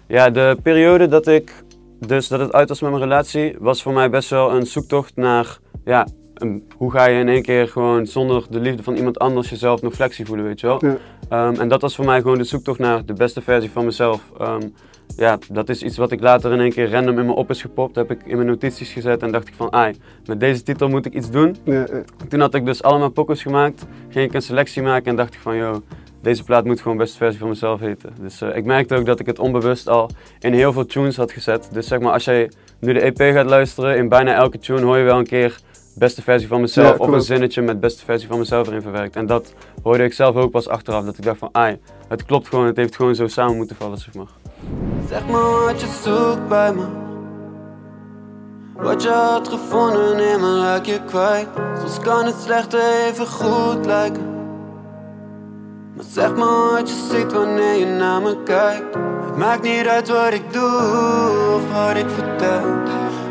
Ja, 0.07 0.29
de 0.29 0.57
periode 0.63 1.07
dat 1.07 1.27
ik, 1.27 1.63
dus 1.99 2.27
dat 2.27 2.39
het 2.39 2.53
uit 2.53 2.69
was 2.69 2.81
met 2.81 2.89
mijn 2.89 3.03
relatie, 3.03 3.55
was 3.59 3.81
voor 3.83 3.93
mij 3.93 4.09
best 4.09 4.29
wel 4.29 4.51
een 4.55 4.65
zoektocht 4.65 5.15
naar, 5.15 5.57
ja, 5.85 6.07
een- 6.33 6.63
hoe 6.77 6.91
ga 6.91 7.05
je 7.07 7.19
in 7.19 7.27
één 7.29 7.41
keer 7.41 7.67
gewoon 7.67 8.05
zonder 8.05 8.45
de 8.49 8.59
liefde 8.59 8.83
van 8.83 8.95
iemand 8.95 9.19
anders 9.19 9.49
jezelf 9.49 9.81
nog 9.81 9.93
flexie 9.93 10.25
voelen, 10.25 10.45
weet 10.45 10.59
je 10.59 10.67
wel. 10.67 10.85
Ja. 10.85 10.97
Ehm, 11.29 11.59
en 11.61 11.67
dat 11.67 11.81
was 11.81 11.95
voor 11.95 12.05
mij 12.05 12.21
gewoon 12.21 12.37
de 12.37 12.43
zoektocht 12.43 12.79
naar 12.79 13.05
de 13.05 13.13
beste 13.13 13.41
versie 13.41 13.71
van 13.71 13.85
mezelf. 13.85 14.21
Ehm, 14.39 14.67
ja, 15.17 15.37
dat 15.51 15.69
is 15.69 15.83
iets 15.83 15.97
wat 15.97 16.11
ik 16.11 16.21
later 16.21 16.51
in 16.51 16.59
één 16.59 16.71
keer 16.71 16.91
random 16.91 17.19
in 17.19 17.25
me 17.25 17.33
op 17.33 17.49
is 17.49 17.61
gepopt. 17.61 17.95
Heb 17.95 18.11
ik 18.11 18.19
in 18.25 18.35
mijn 18.35 18.47
notities 18.47 18.91
gezet 18.91 19.21
en 19.21 19.31
dacht 19.31 19.47
ik 19.47 19.53
van, 19.53 19.73
ai, 19.73 19.95
met 20.25 20.39
deze 20.39 20.63
titel 20.63 20.89
moet 20.89 21.05
ik 21.05 21.13
iets 21.13 21.31
doen. 21.31 21.55
Ja, 21.63 21.73
ja. 21.73 22.03
Toen 22.29 22.39
had 22.39 22.53
ik 22.53 22.65
dus 22.65 22.83
allemaal 22.83 23.09
pokkers 23.09 23.41
gemaakt, 23.41 23.85
ging 24.09 24.27
ik 24.27 24.33
een 24.33 24.41
selectie 24.41 24.81
maken 24.81 25.05
en 25.05 25.15
dacht 25.15 25.33
ik 25.33 25.39
van, 25.39 25.55
yo, 25.55 25.81
deze 26.21 26.43
plaat 26.43 26.65
moet 26.65 26.81
gewoon 26.81 26.97
beste 26.97 27.17
versie 27.17 27.39
van 27.39 27.49
mezelf 27.49 27.79
heten. 27.79 28.13
Dus 28.21 28.41
eh, 28.41 28.55
ik 28.55 28.65
merkte 28.65 28.95
ook 28.95 29.05
dat 29.05 29.19
ik 29.19 29.25
het 29.25 29.39
onbewust 29.39 29.89
al 29.89 30.09
in 30.39 30.53
heel 30.53 30.73
veel 30.73 30.85
tunes 30.85 31.17
had 31.17 31.31
gezet. 31.31 31.69
Dus 31.71 31.87
zeg 31.87 31.99
maar, 31.99 32.13
als 32.13 32.23
jij 32.23 32.51
nu 32.79 32.93
de 32.93 32.99
EP 32.99 33.17
gaat 33.17 33.45
luisteren, 33.45 33.97
in 33.97 34.09
bijna 34.09 34.33
elke 34.33 34.59
tune 34.59 34.81
hoor 34.81 34.97
je 34.97 35.03
wel 35.03 35.17
een 35.17 35.27
keer 35.27 35.59
beste 35.95 36.21
versie 36.21 36.47
van 36.47 36.61
mezelf 36.61 36.97
Ja, 36.97 37.03
of 37.05 37.07
een 37.07 37.21
zinnetje 37.21 37.61
met 37.61 37.79
beste 37.79 38.05
versie 38.05 38.27
van 38.27 38.37
mezelf 38.37 38.67
erin 38.67 38.81
verwerkt. 38.81 39.15
En 39.15 39.25
dat 39.25 39.53
hoorde 39.81 40.03
ik 40.03 40.13
zelf 40.13 40.35
ook 40.35 40.51
pas 40.51 40.67
achteraf, 40.67 41.05
dat 41.05 41.17
ik 41.17 41.23
dacht 41.23 41.37
van, 41.37 41.49
ai, 41.51 41.77
het 42.07 42.25
klopt 42.25 42.47
gewoon, 42.47 42.65
het 42.65 42.77
heeft 42.77 42.95
gewoon 42.95 43.15
zo 43.15 43.27
samen 43.27 43.55
moeten 43.55 43.75
vallen, 43.75 43.97
zeg 43.97 44.13
maar. 44.13 44.42
Zeg 45.07 45.25
me 45.25 45.65
wat 45.65 45.81
je 45.81 45.87
zoekt 46.03 46.47
bij 46.47 46.73
me. 46.73 46.85
Wat 48.75 49.03
je 49.03 49.09
had 49.09 49.47
gevonden 49.47 50.19
in 50.19 50.39
me 50.39 50.61
raak 50.61 50.85
je 50.85 50.99
kwijt. 51.05 51.47
Soms 51.79 51.99
kan 51.99 52.25
het 52.25 52.35
slechte 52.43 52.79
even 53.07 53.27
goed 53.27 53.85
lijken. 53.85 54.31
Maar 55.95 56.05
zeg 56.09 56.35
me 56.35 56.71
wat 56.71 56.89
je 56.89 57.07
ziet 57.11 57.33
wanneer 57.33 57.75
je 57.75 57.85
naar 57.85 58.21
me 58.21 58.43
kijkt. 58.43 58.95
Het 59.25 59.37
maakt 59.37 59.61
niet 59.63 59.87
uit 59.87 60.07
wat 60.07 60.33
ik 60.33 60.53
doe 60.53 61.55
of 61.55 61.73
wat 61.73 61.95
ik 61.95 62.09
vertel. 62.09 62.63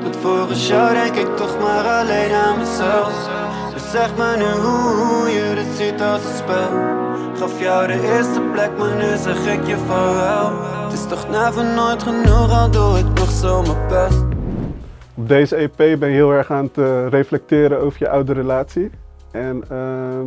Want 0.03 0.17
volgens 0.17 0.69
jou 0.69 0.95
denk 0.95 1.17
ik 1.17 1.37
toch 1.37 1.59
maar 1.59 2.01
alleen 2.01 2.33
aan 2.33 2.59
mezelf. 2.59 3.42
Zeg 3.93 4.17
me 4.17 4.37
nu 4.37 4.45
hoe 4.45 5.29
je 5.29 5.55
dit 5.55 5.77
ziet 5.77 6.01
als 6.01 6.25
een 6.25 6.37
spel. 6.37 6.71
Gaf 7.35 7.61
jou 7.61 7.87
de 7.87 8.15
eerste 8.17 8.41
plek, 8.53 8.79
maar 8.79 8.97
nu 8.97 9.17
zeg 9.17 9.59
ik 9.59 9.67
je 9.67 9.77
vaarwel. 9.77 10.63
Het 10.85 10.93
is 10.93 11.07
toch 11.07 11.29
never 11.29 11.65
nooit 11.65 12.03
genoeg, 12.03 12.51
al 12.51 12.71
doe 12.71 12.99
ik 12.99 13.19
nog 13.19 13.31
zo 13.31 13.63
mijn 13.63 13.89
best. 13.89 14.25
Op 15.15 15.29
deze 15.29 15.57
EP 15.57 15.77
ben 15.77 16.09
je 16.09 16.15
heel 16.15 16.33
erg 16.33 16.51
aan 16.51 16.65
het 16.65 16.79
eh, 16.79 17.09
reflecteren 17.09 17.81
over 17.81 17.99
je 17.99 18.09
oude 18.09 18.33
relatie. 18.33 18.91
En 19.31 19.65
ehm, 19.69 20.27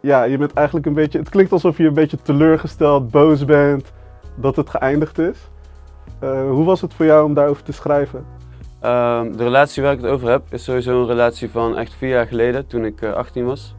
ja, 0.00 0.22
je 0.22 0.38
bent 0.38 0.52
eigenlijk 0.52 0.86
een 0.86 0.94
beetje. 0.94 1.18
Het 1.18 1.28
klinkt 1.28 1.52
alsof 1.52 1.76
je 1.76 1.86
een 1.86 1.94
beetje 1.94 2.22
teleurgesteld, 2.22 3.10
boos 3.10 3.44
bent 3.44 3.92
dat 4.34 4.56
het 4.56 4.70
geëindigd 4.70 5.18
is. 5.18 5.38
Eh, 6.18 6.50
hoe 6.50 6.64
was 6.64 6.80
het 6.80 6.94
voor 6.94 7.06
jou 7.06 7.24
om 7.24 7.34
daarover 7.34 7.62
te 7.62 7.72
schrijven? 7.72 8.37
Ehm, 8.80 9.32
de 9.32 9.42
relatie 9.42 9.82
waar 9.82 9.92
ik 9.92 10.00
het 10.00 10.10
over 10.10 10.30
heb 10.30 10.42
is 10.50 10.64
sowieso 10.64 11.00
een 11.00 11.06
relatie 11.06 11.50
van 11.50 11.78
echt 11.78 11.94
vier 11.94 12.08
jaar 12.08 12.26
geleden, 12.26 12.66
toen 12.66 12.84
ik 12.84 13.02
eh, 13.02 13.12
18 13.12 13.44
was. 13.44 13.74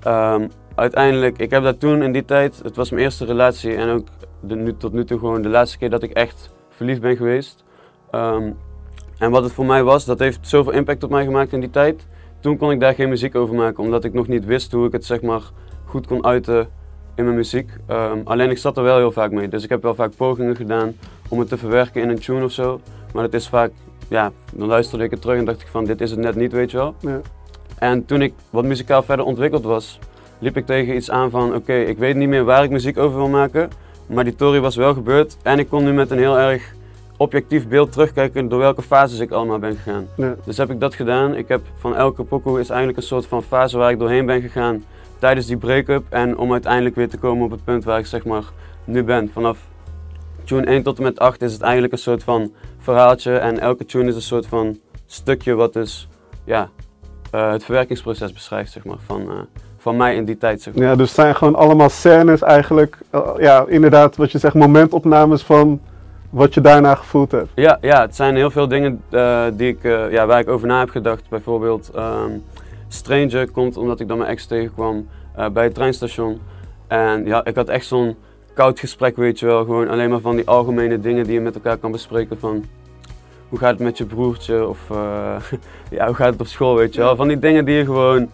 Ehm, 0.00 0.48
uiteindelijk, 0.74 1.38
ik 1.38 1.50
heb 1.50 1.62
dat 1.62 1.80
toen 1.80 2.02
in 2.02 2.12
die 2.12 2.24
tijd, 2.24 2.60
het 2.62 2.76
was 2.76 2.90
mijn 2.90 3.02
eerste 3.02 3.24
relatie 3.24 3.74
en 3.74 3.88
ook 3.88 4.06
de, 4.40 4.54
nu, 4.54 4.76
tot 4.76 4.92
nu 4.92 5.04
toe 5.04 5.18
gewoon 5.18 5.42
de 5.42 5.48
laatste 5.48 5.78
keer 5.78 5.90
dat 5.90 6.02
ik 6.02 6.10
echt 6.10 6.50
verliefd 6.68 7.00
ben 7.00 7.16
geweest. 7.16 7.64
Ehm, 8.10 8.50
en 9.18 9.30
wat 9.30 9.42
het 9.42 9.52
voor 9.52 9.66
mij 9.66 9.82
was, 9.82 10.04
dat 10.04 10.18
heeft 10.18 10.48
zoveel 10.48 10.72
impact 10.72 11.02
op 11.04 11.10
mij 11.10 11.24
gemaakt 11.24 11.52
in 11.52 11.60
die 11.60 11.70
tijd. 11.70 12.06
Toen 12.40 12.56
kon 12.56 12.70
ik 12.70 12.80
daar 12.80 12.94
geen 12.94 13.08
muziek 13.08 13.34
over 13.34 13.54
maken, 13.54 13.82
omdat 13.82 14.04
ik 14.04 14.12
nog 14.12 14.28
niet 14.28 14.44
wist 14.44 14.72
hoe 14.72 14.86
ik 14.86 14.92
het 14.92 15.04
zeg 15.04 15.22
maar 15.22 15.42
goed 15.84 16.06
kon 16.06 16.24
uiten 16.24 16.68
in 17.14 17.24
mijn 17.24 17.36
muziek. 17.36 17.70
Alleen 18.24 18.50
ik 18.50 18.58
zat 18.58 18.76
er 18.76 18.82
wel 18.82 18.96
heel 18.96 19.12
vaak 19.12 19.30
mee, 19.30 19.48
dus 19.48 19.64
ik 19.64 19.68
heb 19.68 19.82
wel 19.82 19.94
vaak 19.94 20.16
pogingen 20.16 20.56
gedaan 20.56 20.94
om 21.28 21.38
het 21.38 21.48
te 21.48 21.58
verwerken 21.58 22.02
in 22.02 22.08
een 22.08 22.18
tune 22.18 22.44
of 22.44 22.52
zo. 22.52 22.80
Maar 23.12 23.22
het 23.22 23.34
is 23.34 23.48
vaak 23.48 23.72
ja, 24.12 24.32
dan 24.52 24.68
luisterde 24.68 25.04
ik 25.04 25.10
het 25.10 25.20
terug 25.20 25.38
en 25.38 25.44
dacht 25.44 25.60
ik 25.60 25.66
van 25.66 25.84
dit 25.84 26.00
is 26.00 26.10
het 26.10 26.20
net 26.20 26.34
niet, 26.34 26.52
weet 26.52 26.70
je 26.70 26.76
wel. 26.76 26.94
Ja. 27.00 27.20
En 27.78 28.04
toen 28.04 28.22
ik 28.22 28.34
wat 28.50 28.64
muzikaal 28.64 29.02
verder 29.02 29.24
ontwikkeld 29.24 29.64
was, 29.64 29.98
liep 30.38 30.56
ik 30.56 30.66
tegen 30.66 30.96
iets 30.96 31.10
aan 31.10 31.30
van 31.30 31.54
oké, 31.54 31.74
ik 31.74 31.98
weet 31.98 32.16
niet 32.16 32.28
meer 32.28 32.44
waar 32.44 32.64
ik 32.64 32.70
muziek 32.70 32.98
over 32.98 33.16
wil 33.16 33.28
maken, 33.28 33.70
maar 34.06 34.24
die 34.24 34.34
Tory 34.34 34.60
was 34.60 34.76
wel 34.76 34.94
gebeurd 34.94 35.36
en 35.42 35.58
ik 35.58 35.68
kon 35.68 35.84
nu 35.84 35.92
met 35.92 36.10
een 36.10 36.18
heel 36.18 36.38
erg 36.38 36.74
objectief 37.16 37.68
beeld 37.68 37.92
terugkijken 37.92 38.48
door 38.48 38.58
welke 38.58 38.82
fases 38.82 39.18
ik 39.18 39.30
allemaal 39.30 39.58
ben 39.58 39.76
gegaan. 39.76 40.06
Ja. 40.16 40.34
Dus 40.44 40.56
heb 40.56 40.70
ik 40.70 40.80
dat 40.80 40.94
gedaan. 40.94 41.34
Ik 41.34 41.48
heb 41.48 41.60
van 41.78 41.96
elke 41.96 42.22
pokoe 42.22 42.60
is 42.60 42.68
eigenlijk 42.68 42.98
een 42.98 43.06
soort 43.06 43.26
van 43.26 43.42
fase 43.42 43.78
waar 43.78 43.90
ik 43.90 43.98
doorheen 43.98 44.26
ben 44.26 44.40
gegaan 44.40 44.84
tijdens 45.18 45.46
die 45.46 45.56
break-up 45.56 46.04
en 46.08 46.38
om 46.38 46.52
uiteindelijk 46.52 46.94
weer 46.94 47.08
te 47.08 47.18
komen 47.18 47.44
op 47.44 47.50
het 47.50 47.64
punt 47.64 47.84
waar 47.84 47.98
ik 47.98 48.06
zeg 48.06 48.24
maar 48.24 48.44
nu 48.84 49.04
ben. 49.04 49.30
Vanaf 49.32 49.58
tune 50.44 50.66
1 50.66 50.82
tot 50.82 50.96
en 50.96 51.02
met 51.02 51.18
8 51.18 51.42
is 51.42 51.52
het 51.52 51.62
eigenlijk 51.62 51.92
een 51.92 51.98
soort 51.98 52.22
van 52.22 52.52
verhaaltje 52.82 53.36
en 53.36 53.58
elke 53.58 53.84
tune 53.84 54.08
is 54.08 54.14
een 54.14 54.22
soort 54.22 54.46
van 54.46 54.78
stukje 55.06 55.54
wat 55.54 55.72
dus 55.72 56.08
ja, 56.44 56.68
eh, 57.30 57.50
het 57.50 57.64
verwerkingsproces 57.64 58.32
beschrijft 58.32 58.72
zeg 58.72 58.84
maar, 58.84 58.96
van, 59.06 59.20
eh, 59.20 59.36
van 59.76 59.96
mij 59.96 60.14
in 60.14 60.24
die 60.24 60.38
tijd. 60.38 60.62
Zeg 60.62 60.74
maar. 60.74 60.84
Ja, 60.84 60.94
dus 60.96 61.06
het 61.06 61.16
zijn 61.16 61.36
gewoon 61.36 61.54
allemaal 61.54 61.88
scènes 61.88 62.42
eigenlijk. 62.42 62.98
eh, 63.10 63.30
ja, 63.38 63.64
inderdaad, 63.68 64.16
wat 64.16 64.32
je 64.32 64.38
zegt, 64.38 64.54
momentopnames 64.54 65.42
van 65.42 65.80
wat 66.30 66.54
je 66.54 66.60
daarna 66.60 66.94
gevoeld 66.94 67.30
hebt. 67.30 67.48
Ja, 67.54 67.78
ja, 67.80 68.00
het 68.00 68.16
zijn 68.16 68.36
heel 68.36 68.50
veel 68.50 68.68
dingen 68.68 69.02
die 69.56 69.68
ik, 69.68 69.82
ja, 70.10 70.26
waar 70.26 70.40
ik 70.40 70.48
over 70.48 70.66
na 70.66 70.78
heb 70.78 70.90
gedacht. 70.90 71.28
Bijvoorbeeld 71.28 71.90
ehm, 71.94 72.30
Stranger 72.88 73.50
komt 73.50 73.76
omdat 73.76 74.00
ik 74.00 74.08
dan 74.08 74.18
mijn 74.18 74.30
ex 74.30 74.46
tegenkwam 74.46 75.08
bij 75.52 75.64
het 75.64 75.74
treinstation. 75.74 76.40
En 76.86 77.24
ja, 77.24 77.44
ik 77.44 77.54
had 77.54 77.68
echt 77.68 77.86
zo'n 77.86 78.16
koud 78.54 78.80
gesprek, 78.80 79.16
weet 79.16 79.38
je 79.38 79.46
wel. 79.46 79.64
Gewoon 79.64 79.88
alleen 79.88 80.10
maar 80.10 80.20
van 80.20 80.36
die 80.36 80.46
algemene 80.46 81.00
dingen 81.00 81.24
die 81.24 81.32
je 81.32 81.40
met 81.40 81.54
elkaar 81.54 81.76
kan 81.76 81.92
bespreken. 81.92 82.38
Van 82.38 82.64
hoe 83.48 83.58
gaat 83.58 83.70
het 83.70 83.80
met 83.80 83.98
je 83.98 84.04
broertje? 84.04 84.68
Of 84.68 84.78
eh, 84.90 85.36
ja, 85.96 86.06
hoe 86.06 86.14
gaat 86.14 86.32
het 86.32 86.40
op 86.40 86.46
school, 86.46 86.74
weet 86.74 86.94
je 86.94 87.00
wel. 87.00 87.16
Van 87.16 87.28
die 87.28 87.38
dingen 87.38 87.64
die 87.64 87.74
je 87.74 87.84
gewoon... 87.84 88.30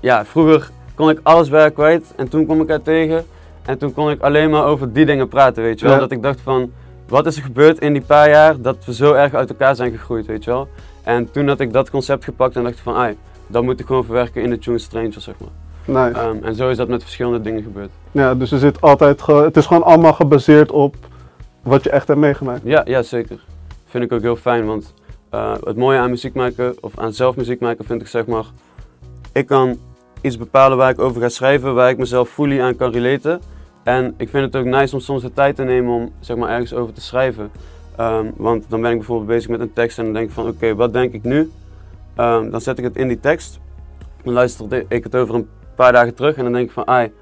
Ja, 0.00 0.24
vroeger 0.24 0.70
kon 0.94 1.10
ik 1.10 1.20
alles 1.22 1.48
bij 1.48 1.70
kwijt. 1.70 2.12
En 2.16 2.28
toen 2.28 2.44
kwam 2.44 2.60
ik 2.60 2.68
haar 2.68 2.82
tegen. 2.82 3.24
En 3.64 3.78
toen 3.78 3.92
kon 3.92 4.10
ik 4.10 4.20
alleen 4.20 4.50
maar 4.50 4.64
over 4.64 4.92
die 4.92 5.06
dingen 5.06 5.28
praten, 5.28 5.62
weet 5.62 5.78
je 5.78 5.84
wel. 5.84 5.94
Ja. 5.94 6.00
Dat 6.00 6.10
ik 6.10 6.22
dacht 6.22 6.40
van, 6.40 6.72
wat 7.08 7.26
is 7.26 7.36
er 7.36 7.42
gebeurd 7.42 7.78
in 7.78 7.92
die 7.92 8.02
paar 8.02 8.28
jaar 8.28 8.60
dat 8.60 8.84
we 8.84 8.94
zo 8.94 9.12
erg 9.12 9.34
uit 9.34 9.48
elkaar 9.48 9.76
zijn 9.76 9.90
gegroeid, 9.90 10.26
weet 10.26 10.44
je 10.44 10.50
wel. 10.50 10.68
En 11.02 11.30
toen 11.30 11.48
had 11.48 11.60
ik 11.60 11.72
dat 11.72 11.90
concept 11.90 12.24
gepakt 12.24 12.56
en 12.56 12.62
dacht 12.62 12.74
ik 12.74 12.82
van, 12.82 12.94
ai, 12.94 13.16
dat 13.46 13.62
moet 13.62 13.80
ik 13.80 13.86
gewoon 13.86 14.04
verwerken 14.04 14.42
in 14.42 14.50
de 14.50 14.58
tune 14.58 14.78
Stranger, 14.78 15.20
zeg 15.20 15.34
maar. 15.40 15.67
Nice. 15.88 16.20
Ehm, 16.20 16.36
en 16.44 16.54
zo 16.54 16.68
is 16.68 16.76
dat 16.76 16.88
met 16.88 17.02
verschillende 17.02 17.40
dingen 17.40 17.62
gebeurd. 17.62 17.90
Ja, 18.10 18.34
dus 18.34 18.52
er 18.52 18.58
zit 18.58 18.80
altijd 18.80 19.22
ge- 19.22 19.32
het 19.32 19.56
is 19.56 19.66
gewoon 19.66 19.82
allemaal 19.82 20.12
gebaseerd 20.12 20.70
op 20.70 20.96
wat 21.62 21.84
je 21.84 21.90
echt 21.90 22.08
hebt 22.08 22.20
meegemaakt. 22.20 22.60
Ja, 22.64 22.82
ja, 22.84 23.02
zeker. 23.02 23.44
Vind 23.86 24.04
ik 24.04 24.12
ook 24.12 24.20
heel 24.20 24.36
fijn, 24.36 24.66
want 24.66 24.94
eh, 25.30 25.52
het 25.64 25.76
mooie 25.76 25.98
aan 25.98 26.10
muziek 26.10 26.34
maken, 26.34 26.74
of 26.80 26.98
aan 26.98 27.12
zelf 27.12 27.36
muziek 27.36 27.60
maken, 27.60 27.84
vind 27.84 28.00
ik 28.00 28.06
zeg 28.06 28.26
maar, 28.26 28.44
ik 29.32 29.46
kan 29.46 29.76
iets 30.20 30.36
bepalen 30.38 30.76
waar 30.76 30.90
ik 30.90 30.98
over 31.00 31.20
ga 31.20 31.28
schrijven, 31.28 31.74
waar 31.74 31.90
ik 31.90 31.98
mezelf 31.98 32.28
fully 32.28 32.60
aan 32.60 32.76
kan 32.76 32.92
relaten. 32.92 33.40
En 33.82 34.14
ik 34.16 34.28
vind 34.28 34.44
het 34.44 34.56
ook 34.56 34.64
nice 34.68 34.94
om 34.94 35.00
soms 35.00 35.22
de 35.22 35.32
tijd 35.32 35.56
te 35.56 35.62
nemen 35.62 35.94
om 35.94 36.12
zeg 36.20 36.36
maar, 36.36 36.48
ergens 36.50 36.74
over 36.74 36.94
te 36.94 37.00
schrijven. 37.00 37.50
Ehm, 37.96 38.26
want 38.36 38.64
dan 38.68 38.80
ben 38.80 38.90
ik 38.90 38.96
bijvoorbeeld 38.96 39.28
bezig 39.28 39.50
met 39.50 39.60
een 39.60 39.72
tekst 39.72 39.98
en 39.98 40.04
dan 40.04 40.12
denk 40.12 40.28
ik 40.28 40.34
van 40.34 40.46
oké, 40.48 40.74
wat 40.74 40.92
denk 40.92 41.12
ik 41.12 41.22
nu? 41.22 41.50
Ehm, 42.14 42.50
dan 42.50 42.60
zet 42.60 42.78
ik 42.78 42.84
het 42.84 42.96
in 42.96 43.08
die 43.08 43.20
tekst. 43.20 43.58
Dan 44.22 44.32
luister 44.34 44.84
ik 44.88 45.04
het 45.04 45.14
over 45.16 45.34
een 45.34 45.48
paar 45.78 45.92
dagen 45.92 46.14
terug 46.14 46.36
en 46.36 46.42
dan 46.42 46.52
denk 46.52 46.66
ik 46.66 46.72
van 46.72 46.86
ai, 46.86 47.12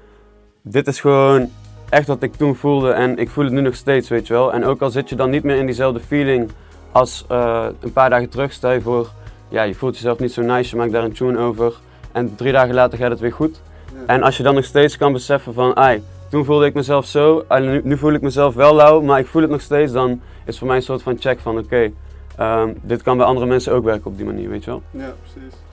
dit 0.61 0.87
is 0.87 0.99
gewoon 0.99 1.49
echt 1.89 2.07
wat 2.07 2.23
ik 2.23 2.33
toen 2.33 2.55
voelde 2.55 2.91
en 2.91 3.17
ik 3.17 3.29
voel 3.29 3.43
het 3.43 3.53
nu 3.53 3.61
nog 3.61 3.75
steeds, 3.75 4.09
weet 4.09 4.27
je 4.27 4.33
wel. 4.33 4.53
En 4.53 4.65
ook 4.65 4.81
al 4.81 4.89
zit 4.89 5.09
je 5.09 5.15
dan 5.15 5.29
niet 5.29 5.43
meer 5.43 5.55
in 5.55 5.65
diezelfde 5.65 5.99
feeling 5.99 6.51
als 6.91 7.25
eh, 7.27 7.65
een 7.79 7.93
paar 7.93 8.09
dagen 8.09 8.29
terug, 8.29 8.51
stel 8.53 8.71
je 8.71 8.81
voor, 8.81 9.09
ja, 9.49 9.63
je 9.63 9.75
voelt 9.75 9.95
jezelf 9.95 10.19
niet 10.19 10.31
zo 10.31 10.41
nice, 10.41 10.69
je 10.69 10.75
maakt 10.75 10.91
daar 10.91 11.03
een 11.03 11.13
tune 11.13 11.37
over 11.37 11.73
en 12.11 12.35
drie 12.35 12.51
dagen 12.51 12.73
later 12.73 12.97
gaat 12.97 13.09
het 13.09 13.19
weer 13.19 13.33
goed. 13.33 13.61
En 14.05 14.23
als 14.23 14.37
je 14.37 14.43
dan 14.43 14.55
nog 14.55 14.65
steeds 14.65 14.97
kan 14.97 15.13
beseffen 15.13 15.53
van, 15.53 15.75
ai, 15.75 16.03
toen 16.29 16.45
voelde 16.45 16.65
ik 16.65 16.73
mezelf 16.73 17.05
zo, 17.05 17.45
en 17.47 17.65
nu, 17.65 17.81
nu 17.83 17.97
voel 17.97 18.13
ik 18.13 18.21
mezelf 18.21 18.55
wel 18.55 18.75
lauw, 18.75 19.01
maar 19.01 19.19
ik 19.19 19.27
voel 19.27 19.41
het 19.41 19.51
nog 19.51 19.61
steeds, 19.61 19.91
dan 19.91 20.21
is 20.45 20.57
voor 20.57 20.67
mij 20.67 20.75
een 20.75 20.81
soort 20.81 21.01
van 21.01 21.17
check 21.19 21.39
van, 21.39 21.57
oké, 21.57 21.91
ehm, 22.37 22.73
dit 22.81 23.01
kan 23.01 23.17
bij 23.17 23.25
andere 23.25 23.45
mensen 23.45 23.73
ook 23.73 23.83
werken 23.83 24.11
op 24.11 24.17
die 24.17 24.25
manier, 24.25 24.49
weet 24.49 24.63
je 24.63 24.69
wel. 24.69 24.81
Ja, 24.91 25.13
precies. 25.21 25.66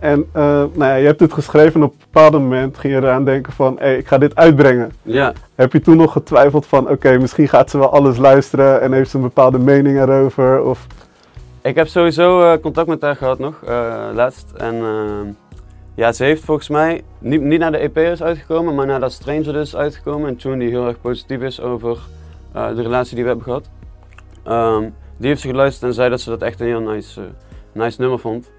En 0.00 0.26
eh, 0.32 0.42
nou 0.42 0.84
ja, 0.84 0.94
je 0.94 1.06
hebt 1.06 1.20
het 1.20 1.32
geschreven 1.32 1.74
en 1.74 1.86
op 1.86 1.92
een 1.92 1.98
bepaald 2.12 2.32
moment 2.32 2.78
ging 2.78 2.94
je 2.94 3.00
eraan 3.00 3.24
denken 3.24 3.52
van, 3.52 3.76
hé, 3.78 3.94
ik 3.94 4.06
ga 4.06 4.18
dit 4.18 4.34
uitbrengen. 4.34 4.92
Ja, 5.02 5.32
Heb 5.54 5.72
je 5.72 5.80
toen 5.80 5.96
nog 5.96 6.12
getwijfeld 6.12 6.66
van, 6.66 6.88
oké, 6.88 7.18
misschien 7.18 7.48
gaat 7.48 7.70
ze 7.70 7.78
wel 7.78 7.92
alles 7.92 8.16
luisteren 8.16 8.80
en 8.80 8.92
heeft 8.92 9.10
ze 9.10 9.16
een 9.16 9.22
bepaalde 9.22 9.58
mening 9.58 10.00
erover? 10.00 10.62
Of... 10.62 10.86
Ik 11.62 11.74
heb 11.74 11.86
sowieso 11.86 12.42
eh, 12.42 12.60
contact 12.60 12.88
met 12.88 13.00
haar 13.00 13.16
gehad 13.16 13.38
nog, 13.38 13.62
eh, 13.66 14.08
laatst. 14.14 14.52
En 14.56 14.74
ja, 15.94 16.12
ze 16.12 16.24
heeft 16.24 16.44
volgens 16.44 16.68
mij 16.68 17.02
niet, 17.18 17.40
niet 17.40 17.58
naar 17.58 17.72
de 17.72 17.78
EP 17.78 17.96
is 17.96 18.22
uitgekomen, 18.22 18.74
maar 18.74 18.86
naar 18.86 19.00
dat 19.00 19.12
Stranger 19.12 19.56
is 19.56 19.76
uitgekomen. 19.76 20.28
Een 20.28 20.36
tune 20.36 20.58
die 20.58 20.68
heel 20.68 20.86
erg 20.86 21.00
positief 21.00 21.40
is 21.40 21.60
over 21.60 21.98
de 22.52 22.82
relatie 22.82 23.14
die 23.14 23.22
we 23.22 23.28
hebben 23.28 23.46
gehad. 23.46 23.68
Ehm, 24.44 24.88
die 25.16 25.28
heeft 25.28 25.40
ze 25.40 25.48
geluisterd 25.48 25.90
en 25.90 25.94
zei 25.94 26.10
dat 26.10 26.20
ze 26.20 26.30
dat 26.30 26.42
echt 26.42 26.60
een 26.60 26.66
heel 26.66 26.80
nice, 26.80 27.20
nice 27.72 28.00
nummer 28.00 28.18
vond. 28.18 28.50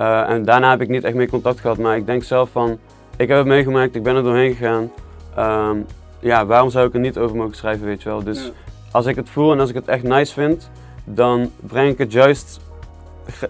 Eh, 0.00 0.28
en 0.30 0.44
daarna 0.44 0.70
heb 0.70 0.80
ik 0.80 0.88
niet 0.88 1.04
echt 1.04 1.14
meer 1.14 1.28
contact 1.28 1.60
gehad, 1.60 1.78
maar 1.78 1.96
ik 1.96 2.06
denk 2.06 2.22
zelf 2.22 2.50
van, 2.50 2.78
ik 3.16 3.28
heb 3.28 3.38
het 3.38 3.46
meegemaakt, 3.46 3.94
ik 3.94 4.02
ben 4.02 4.16
er 4.16 4.22
doorheen 4.22 4.54
gegaan. 4.54 4.90
Ehm, 5.36 5.76
ja, 6.18 6.46
waarom 6.46 6.70
zou 6.70 6.86
ik 6.86 6.94
er 6.94 7.00
niet 7.00 7.18
over 7.18 7.36
mogen 7.36 7.56
schrijven, 7.56 7.86
weet 7.86 8.02
je 8.02 8.08
wel. 8.08 8.22
Dus 8.24 8.52
als 8.92 9.06
ik 9.06 9.16
het 9.16 9.30
voel 9.30 9.52
en 9.52 9.60
als 9.60 9.68
ik 9.68 9.74
het 9.74 9.88
echt 9.88 10.02
nice 10.02 10.32
vind, 10.32 10.70
dan 11.04 11.50
breng 11.60 11.92
ik 11.92 11.98
het 11.98 12.12
juist 12.12 12.60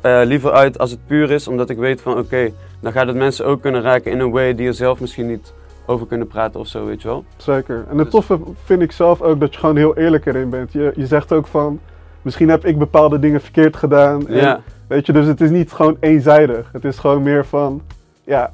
eh, 0.03 0.21
liever 0.25 0.53
uit 0.53 0.79
als 0.79 0.91
het 0.91 1.07
puur 1.07 1.31
is, 1.31 1.49
omdat 1.49 1.71
ik 1.71 1.79
weet 1.79 2.01
van 2.01 2.19
oké, 2.19 2.51
dan 2.81 2.93
gaat 2.93 3.07
het 3.07 3.17
mensen 3.17 3.47
ook 3.47 3.61
kunnen 3.63 3.83
raken 3.83 4.13
in 4.13 4.21
een 4.21 4.31
way 4.31 4.55
die 4.55 4.67
er 4.67 4.75
zelf 4.75 5.01
misschien 5.01 5.27
niet 5.27 5.53
over 5.87 6.07
kunnen 6.07 6.27
praten 6.27 6.61
of 6.61 6.67
zo, 6.67 6.87
weet 6.87 7.03
je 7.03 7.09
wel. 7.09 7.25
Zeker. 7.37 7.75
En 7.91 7.97
het 7.99 7.99
Dus- 7.99 8.11
toffe 8.11 8.39
vind 8.65 8.83
ik 8.83 8.93
zelf 8.93 9.23
ook 9.23 9.41
dat 9.41 9.53
je 9.55 9.61
gewoon 9.61 9.77
heel 9.77 9.97
eerlijk 9.97 10.27
erin 10.27 10.51
bent. 10.51 10.73
Je, 10.73 10.93
je 10.97 11.07
zegt 11.07 11.33
ook 11.33 11.47
van, 11.47 11.81
misschien 12.23 12.49
heb 12.49 12.65
ik 12.67 12.79
bepaalde 12.79 13.19
dingen 13.19 13.41
verkeerd 13.41 13.77
gedaan. 13.77 14.29
En, 14.29 14.37
Ja, 14.37 14.61
Weet 14.91 15.07
je, 15.07 15.13
dus 15.13 15.27
het 15.27 15.41
is 15.41 15.51
niet 15.51 15.73
gewoon 15.73 15.97
eenzijdig. 16.01 16.69
Het 16.73 16.85
is 16.85 16.99
gewoon 16.99 17.23
meer 17.23 17.47
van, 17.47 17.83
ja, 18.25 18.51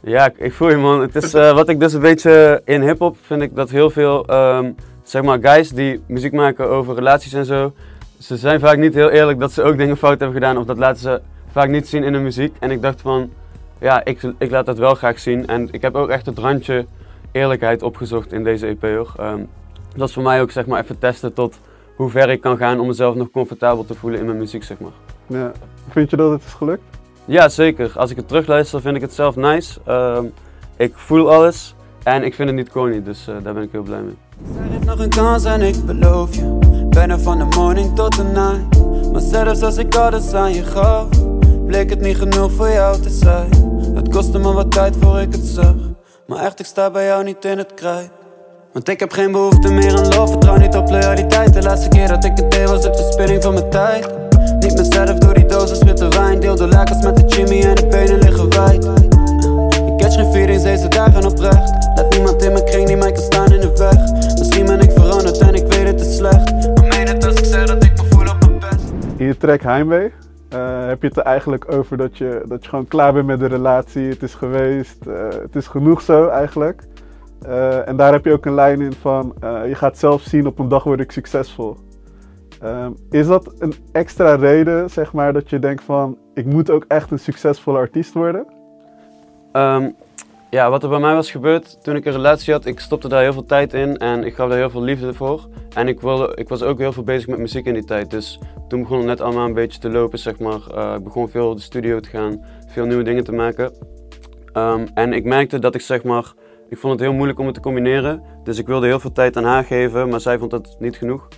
ja 0.00 0.30
ik, 0.36 0.52
voel 0.52 0.70
je 0.70 0.76
man. 0.76 1.00
Het 1.00 1.14
is 1.14 1.34
eh, 1.34 1.52
wat 1.52 1.68
ik 1.68 1.80
dus 1.80 1.92
een 1.92 2.00
beetje 2.00 2.62
in 2.64 2.82
hip-hop 2.82 3.16
vind 3.22 3.42
ik 3.42 3.54
dat 3.54 3.70
heel 3.70 3.90
veel, 3.90 4.26
ehm, 4.26 4.72
zeg 5.02 5.22
maar, 5.22 5.38
guys 5.40 5.70
die 5.70 6.00
muziek 6.06 6.32
maken 6.32 6.68
over 6.68 6.94
relaties 6.94 7.32
en 7.32 7.44
zo, 7.44 7.72
ze 8.18 8.36
zijn 8.36 8.60
vaak 8.60 8.76
niet 8.76 8.94
heel 8.94 9.10
eerlijk 9.10 9.38
dat 9.38 9.52
ze 9.52 9.62
ook 9.62 9.76
dingen 9.76 9.96
fout 9.96 10.18
hebben 10.18 10.36
gedaan 10.36 10.56
of 10.56 10.64
dat 10.64 10.78
laten 10.78 11.00
ze 11.00 11.20
vaak 11.50 11.68
niet 11.68 11.88
zien 11.88 12.04
in 12.04 12.12
hun 12.12 12.22
muziek. 12.22 12.56
En 12.58 12.70
ik 12.70 12.82
dacht 12.82 13.00
van, 13.00 13.30
ja, 13.80 14.04
ik, 14.04 14.22
ik 14.38 14.50
laat 14.50 14.66
dat 14.66 14.78
wel 14.78 14.94
graag 14.94 15.18
zien. 15.18 15.46
En 15.46 15.68
ik 15.70 15.82
heb 15.82 15.94
ook 15.94 16.08
echt 16.08 16.26
het 16.26 16.38
randje 16.38 16.86
eerlijkheid 17.32 17.82
opgezocht 17.82 18.32
in 18.32 18.44
deze 18.44 18.66
EP 18.66 18.82
hoor. 18.82 19.14
Ehm, 19.18 19.40
dat 19.96 20.08
is 20.08 20.14
voor 20.14 20.22
mij 20.22 20.40
ook 20.40 20.50
zeg 20.50 20.66
maar 20.66 20.82
even 20.82 20.98
testen 20.98 21.32
tot 21.32 21.60
hoe 21.96 22.10
ver 22.10 22.30
ik 22.30 22.40
kan 22.40 22.56
gaan 22.56 22.80
om 22.80 22.86
mezelf 22.86 23.14
nog 23.14 23.30
comfortabel 23.30 23.84
te 23.84 23.94
voelen 23.94 24.20
in 24.20 24.26
mijn 24.26 24.38
muziek 24.38 24.64
zeg 24.64 24.78
maar. 24.78 24.92
Ja. 25.28 25.52
Vind 25.90 26.10
je 26.10 26.16
dat 26.16 26.30
het 26.30 26.44
is 26.44 26.52
gelukt? 26.52 26.82
Ja, 27.24 27.48
zeker. 27.48 27.92
Als 27.94 28.10
ik 28.10 28.16
het 28.16 28.28
terugluister 28.28 28.80
vind 28.80 28.96
ik 28.96 29.02
het 29.02 29.12
zelf 29.12 29.36
nice. 29.36 29.80
Ehm, 29.84 30.24
ik 30.76 30.92
voel 30.94 31.32
alles 31.32 31.74
en 32.02 32.22
ik 32.22 32.34
vind 32.34 32.48
het 32.48 32.58
niet 32.58 32.70
corny, 32.70 33.02
dus 33.02 33.28
eh, 33.28 33.34
daar 33.42 33.54
ben 33.54 33.62
ik 33.62 33.72
heel 33.72 33.82
blij 33.82 34.00
mee. 34.00 34.16
Er 34.64 34.70
heeft 34.70 34.84
nog 34.84 34.98
een 34.98 35.08
kans 35.08 35.44
en 35.44 35.62
ik 35.62 35.84
beloof 35.84 36.34
je 36.34 36.58
er 37.06 37.20
van 37.20 37.38
de 37.38 37.44
morning 37.44 37.94
tot 37.94 38.16
de 38.16 38.22
night 38.22 39.12
Maar 39.12 39.20
zelfs 39.20 39.62
als 39.62 39.76
ik 39.76 39.94
alles 39.94 40.32
aan 40.32 40.52
je 40.52 40.62
gaf 40.62 41.06
Bleek 41.66 41.90
het 41.90 42.00
niet 42.00 42.16
genoeg 42.16 42.52
voor 42.52 42.68
jou 42.68 43.00
te 43.00 43.10
zijn 43.10 43.50
Het 43.94 44.08
kostte 44.08 44.38
me 44.38 44.52
wat 44.52 44.70
tijd 44.70 44.96
voor 45.00 45.20
ik 45.20 45.32
het 45.32 45.44
zag 45.44 45.74
Maar 46.26 46.38
echt, 46.44 46.60
ik 46.60 46.66
sta 46.66 46.90
bij 46.90 47.04
jou 47.04 47.24
niet 47.24 47.44
in 47.44 47.58
het 47.58 47.74
krijt 47.74 48.10
Want 48.72 48.88
ik 48.88 49.00
heb 49.00 49.12
geen 49.12 49.32
behoefte 49.32 49.72
meer 49.72 49.96
aan 49.96 50.08
love 50.08 50.26
Vertrouw 50.26 50.56
niet 50.56 50.76
op 50.76 50.90
loyaliteit 50.90 51.54
De 51.54 51.62
laatste 51.62 51.88
keer 51.88 52.08
dat 52.08 52.24
ik 52.24 52.32
het 52.34 52.50
deed 52.50 52.68
was 52.68 52.84
het 52.84 52.96
verspilling 52.96 53.42
van 53.42 53.52
mijn 53.54 53.70
tijd 53.70 54.27
Niet 54.68 54.76
mezelf. 54.76 55.18
Door 55.18 55.34
die 55.34 55.46
dosis 55.46 55.82
witte 55.82 56.08
wijn. 56.08 56.40
Deel 56.40 56.56
de 56.56 56.66
lakens 56.66 57.04
met 57.04 57.16
de 57.16 57.24
Jimmy 57.24 57.62
en 57.62 57.74
de 57.74 57.86
benen 57.86 58.18
liggen 58.18 58.50
wijd. 58.50 58.84
Ik 58.84 59.96
catch 59.96 60.14
geen 60.14 60.32
feelings 60.32 60.62
deze 60.62 60.88
dagen 60.88 61.26
oprecht. 61.26 61.72
Laat 61.94 62.10
niemand 62.10 62.42
in 62.42 62.52
mijn 62.52 62.64
kring 62.64 62.86
die 62.86 62.96
mij 62.96 63.12
kan 63.12 63.22
staan 63.22 63.52
in 63.52 63.60
de 63.60 63.76
weg. 63.76 64.12
Misschien 64.38 64.66
ben 64.66 64.80
ik 64.80 64.90
veranderd 64.90 65.38
en 65.38 65.54
ik 65.54 65.66
weet 65.66 65.86
het 65.86 66.00
is 66.00 66.16
slecht. 66.16 66.52
Maar 66.74 66.86
meen 66.88 67.06
het 67.06 67.24
als 67.24 67.34
ik 67.34 67.44
zeg 67.44 67.66
dat 67.66 67.84
ik 67.84 67.96
me 67.96 68.04
voel 68.08 68.28
op 68.28 68.36
mijn 68.40 68.58
best. 68.58 68.92
In 69.16 69.26
je 69.26 69.36
track 69.36 69.62
Heimwee. 69.62 70.12
Eh, 70.48 70.86
heb 70.86 71.02
je 71.02 71.08
het 71.08 71.16
er 71.16 71.22
eigenlijk 71.22 71.72
over 71.72 71.96
dat 71.96 72.18
je, 72.18 72.42
dat 72.46 72.62
je 72.62 72.68
gewoon 72.68 72.88
klaar 72.88 73.12
bent 73.12 73.26
met 73.26 73.38
de 73.38 73.46
relatie. 73.46 74.08
Het 74.08 74.22
is 74.22 74.34
geweest, 74.34 75.06
eh, 75.06 75.14
het 75.42 75.56
is 75.56 75.66
genoeg 75.66 76.00
zo 76.00 76.28
eigenlijk. 76.28 76.82
Eh, 77.42 77.88
en 77.88 77.96
daar 77.96 78.12
heb 78.12 78.24
je 78.24 78.32
ook 78.32 78.46
een 78.46 78.54
lijn 78.54 78.80
in 78.80 78.92
van, 79.00 79.34
je 79.66 79.74
gaat 79.74 79.98
zelf 79.98 80.22
zien 80.22 80.46
op 80.46 80.58
een 80.58 80.68
dag 80.68 80.84
word 80.84 81.00
ik 81.00 81.10
succesvol. 81.10 81.76
Ehm, 82.60 82.92
is 83.10 83.26
dat 83.26 83.52
een 83.58 83.74
extra 83.92 84.34
reden, 84.34 84.90
zeg 84.90 85.12
maar, 85.12 85.32
dat 85.32 85.50
je 85.50 85.58
denkt 85.58 85.82
van, 85.82 86.18
ik 86.34 86.46
moet 86.46 86.70
ook 86.70 86.84
echt 86.88 87.10
een 87.10 87.18
succesvolle 87.18 87.78
artiest 87.78 88.12
worden? 88.12 88.46
Ehm, 89.52 89.90
ja, 90.50 90.70
wat 90.70 90.82
er 90.82 90.88
bij 90.88 90.98
mij 90.98 91.14
was 91.14 91.30
gebeurd 91.30 91.84
toen 91.84 91.96
ik 91.96 92.04
een 92.04 92.12
relatie 92.12 92.52
had, 92.52 92.66
ik 92.66 92.80
stopte 92.80 93.08
daar 93.08 93.22
heel 93.22 93.32
veel 93.32 93.44
tijd 93.44 93.74
in 93.74 93.96
en 93.96 94.24
ik 94.24 94.34
gaf 94.34 94.48
daar 94.48 94.58
heel 94.58 94.70
veel 94.70 94.82
liefde 94.82 95.14
voor. 95.14 95.48
En 95.74 95.88
ik, 95.88 96.00
wilde, 96.00 96.32
ik 96.34 96.48
was 96.48 96.62
ook 96.62 96.78
heel 96.78 96.92
veel 96.92 97.02
bezig 97.02 97.28
met 97.28 97.38
muziek 97.38 97.66
in 97.66 97.74
die 97.74 97.84
tijd, 97.84 98.10
dus 98.10 98.40
toen 98.68 98.80
begon 98.80 98.98
het 98.98 99.06
net 99.06 99.20
allemaal 99.20 99.46
een 99.46 99.54
beetje 99.54 99.80
te 99.80 99.90
lopen, 99.90 100.18
zeg 100.18 100.38
maar. 100.38 100.60
Eh, 100.74 100.94
ik 100.94 101.04
begon 101.04 101.28
veel 101.28 101.54
de 101.54 101.60
studio 101.60 102.00
te 102.00 102.08
gaan, 102.08 102.44
veel 102.66 102.86
nieuwe 102.86 103.02
dingen 103.02 103.24
te 103.24 103.32
maken. 103.32 103.72
Ehm, 104.52 104.86
en 104.94 105.12
ik 105.12 105.24
merkte 105.24 105.58
dat 105.58 105.74
ik 105.74 105.80
zeg 105.80 106.04
maar, 106.04 106.32
ik 106.68 106.78
vond 106.78 106.92
het 106.92 107.02
heel 107.02 107.12
moeilijk 107.12 107.38
om 107.38 107.46
het 107.46 107.54
te 107.54 107.60
combineren. 107.60 108.22
Dus 108.44 108.58
ik 108.58 108.66
wilde 108.66 108.86
heel 108.86 109.00
veel 109.00 109.12
tijd 109.12 109.36
aan 109.36 109.44
haar 109.44 109.64
geven, 109.64 110.08
maar 110.08 110.20
zij 110.20 110.38
vond 110.38 110.50
dat 110.50 110.76
niet 110.78 110.96
genoeg. 110.96 111.28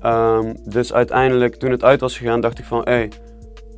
Ehm, 0.00 0.54
dus 0.64 0.92
uiteindelijk, 0.92 1.54
toen 1.54 1.70
het 1.70 1.84
uit 1.84 2.00
was 2.00 2.18
gegaan, 2.18 2.40
dacht 2.40 2.58
ik 2.58 2.64
van, 2.64 2.80
hé, 2.84 2.92
hey, 2.92 3.10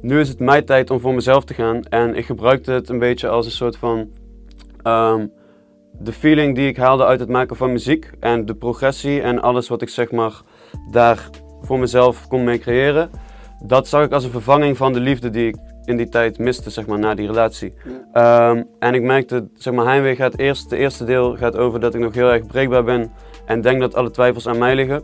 nu 0.00 0.20
is 0.20 0.28
het 0.28 0.38
mijn 0.38 0.64
tijd 0.64 0.90
om 0.90 1.00
voor 1.00 1.14
mezelf 1.14 1.44
te 1.44 1.54
gaan. 1.54 1.82
En 1.82 2.14
ik 2.14 2.24
gebruikte 2.24 2.72
het 2.72 2.88
een 2.88 2.98
beetje 2.98 3.28
als 3.28 3.46
een 3.46 3.52
soort 3.52 3.76
van 3.76 4.10
ehm, 4.82 5.26
de 5.92 6.12
feeling 6.12 6.54
die 6.54 6.68
ik 6.68 6.76
haalde 6.76 7.04
uit 7.04 7.20
het 7.20 7.28
maken 7.28 7.56
van 7.56 7.72
muziek. 7.72 8.10
En 8.20 8.46
de 8.46 8.54
progressie 8.54 9.20
en 9.20 9.42
alles 9.42 9.68
wat 9.68 9.82
ik 9.82 9.88
zeg 9.88 10.10
maar 10.10 10.40
daar 10.90 11.30
voor 11.60 11.78
mezelf 11.78 12.28
kon 12.28 12.44
mee 12.44 12.58
creëren. 12.58 13.10
Dat 13.64 13.88
zag 13.88 14.04
ik 14.04 14.12
als 14.12 14.24
een 14.24 14.30
vervanging 14.30 14.76
van 14.76 14.92
de 14.92 15.00
liefde 15.00 15.30
die 15.30 15.46
ik 15.46 15.56
in 15.84 15.96
die 15.96 16.08
tijd 16.08 16.38
miste, 16.38 16.70
zeg 16.70 16.86
maar, 16.86 16.98
na 16.98 17.14
die 17.14 17.26
relatie. 17.26 17.74
Ehm, 18.12 18.62
en 18.78 18.94
ik 18.94 19.02
merkte, 19.02 19.48
zeg 19.54 19.74
maar, 19.74 19.84
Heimwee 19.84 20.16
gaat 20.16 20.38
eerst, 20.38 20.70
de 20.70 20.76
eerste 20.76 21.04
deel 21.04 21.36
gaat 21.36 21.56
over 21.56 21.80
dat 21.80 21.94
ik 21.94 22.00
nog 22.00 22.14
heel 22.14 22.32
erg 22.32 22.46
breekbaar 22.46 22.84
ben. 22.84 23.12
En 23.44 23.60
denk 23.60 23.80
dat 23.80 23.94
alle 23.94 24.10
twijfels 24.10 24.48
aan 24.48 24.58
mij 24.58 24.74
liggen. 24.74 25.02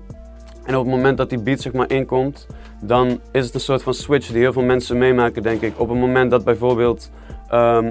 En 0.67 0.77
op 0.77 0.85
het 0.85 0.95
moment 0.95 1.17
dat 1.17 1.31
die 1.31 1.39
beat 1.39 1.61
zeg 1.61 1.73
maar 1.73 1.91
inkomt, 1.91 2.47
dan 2.81 3.21
is 3.33 3.45
het 3.45 3.55
een 3.55 3.61
soort 3.61 3.83
van 3.83 3.95
switch 3.95 4.27
die 4.27 4.41
heel 4.41 4.53
veel 4.53 4.63
mensen 4.63 4.99
meemaken, 4.99 5.43
denk 5.43 5.61
ik. 5.61 5.81
Op 5.81 5.89
het 5.89 5.99
moment 5.99 6.31
dat 6.31 6.45
bijvoorbeeld, 6.45 7.11
ehm, 7.49 7.91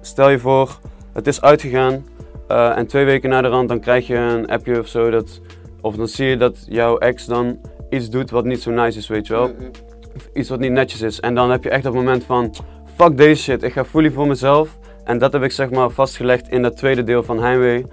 stel 0.00 0.28
je 0.28 0.38
voor, 0.38 0.78
het 1.12 1.26
is 1.26 1.40
uitgegaan 1.40 2.04
eh, 2.48 2.78
en 2.78 2.86
twee 2.86 3.04
weken 3.04 3.30
na 3.30 3.42
de 3.42 3.48
rand 3.48 3.68
dan 3.68 3.80
krijg 3.80 4.06
je 4.06 4.14
een 4.14 4.46
appje 4.46 4.78
of 4.78 4.86
zo, 4.86 5.10
dat, 5.10 5.40
of 5.80 5.96
dan 5.96 6.08
zie 6.08 6.26
je 6.26 6.36
dat 6.36 6.66
jouw 6.68 6.98
ex 6.98 7.26
dan 7.26 7.58
iets 7.90 8.10
doet 8.10 8.30
wat 8.30 8.44
niet 8.44 8.62
zo 8.62 8.70
nice 8.70 8.98
is, 8.98 9.08
weet 9.08 9.26
je 9.26 9.32
wel. 9.32 9.50
Of 10.16 10.28
iets 10.34 10.48
wat 10.48 10.58
niet 10.58 10.72
netjes 10.72 11.00
is. 11.00 11.20
En 11.20 11.34
dan 11.34 11.50
heb 11.50 11.62
je 11.64 11.70
echt 11.70 11.82
dat 11.82 11.94
moment 11.94 12.24
van, 12.24 12.54
fuck 12.96 13.16
deze 13.16 13.42
shit, 13.42 13.62
ik 13.62 13.72
ga 13.72 13.84
fully 13.84 14.10
voor 14.10 14.26
mezelf. 14.26 14.78
En 15.04 15.18
dat 15.18 15.32
heb 15.32 15.42
ik 15.42 15.52
zeg 15.52 15.70
maar 15.70 15.90
vastgelegd 15.90 16.48
in 16.48 16.62
dat 16.62 16.76
tweede 16.76 17.04
deel 17.04 17.22
van 17.22 17.40
Heimwee. 17.42 17.86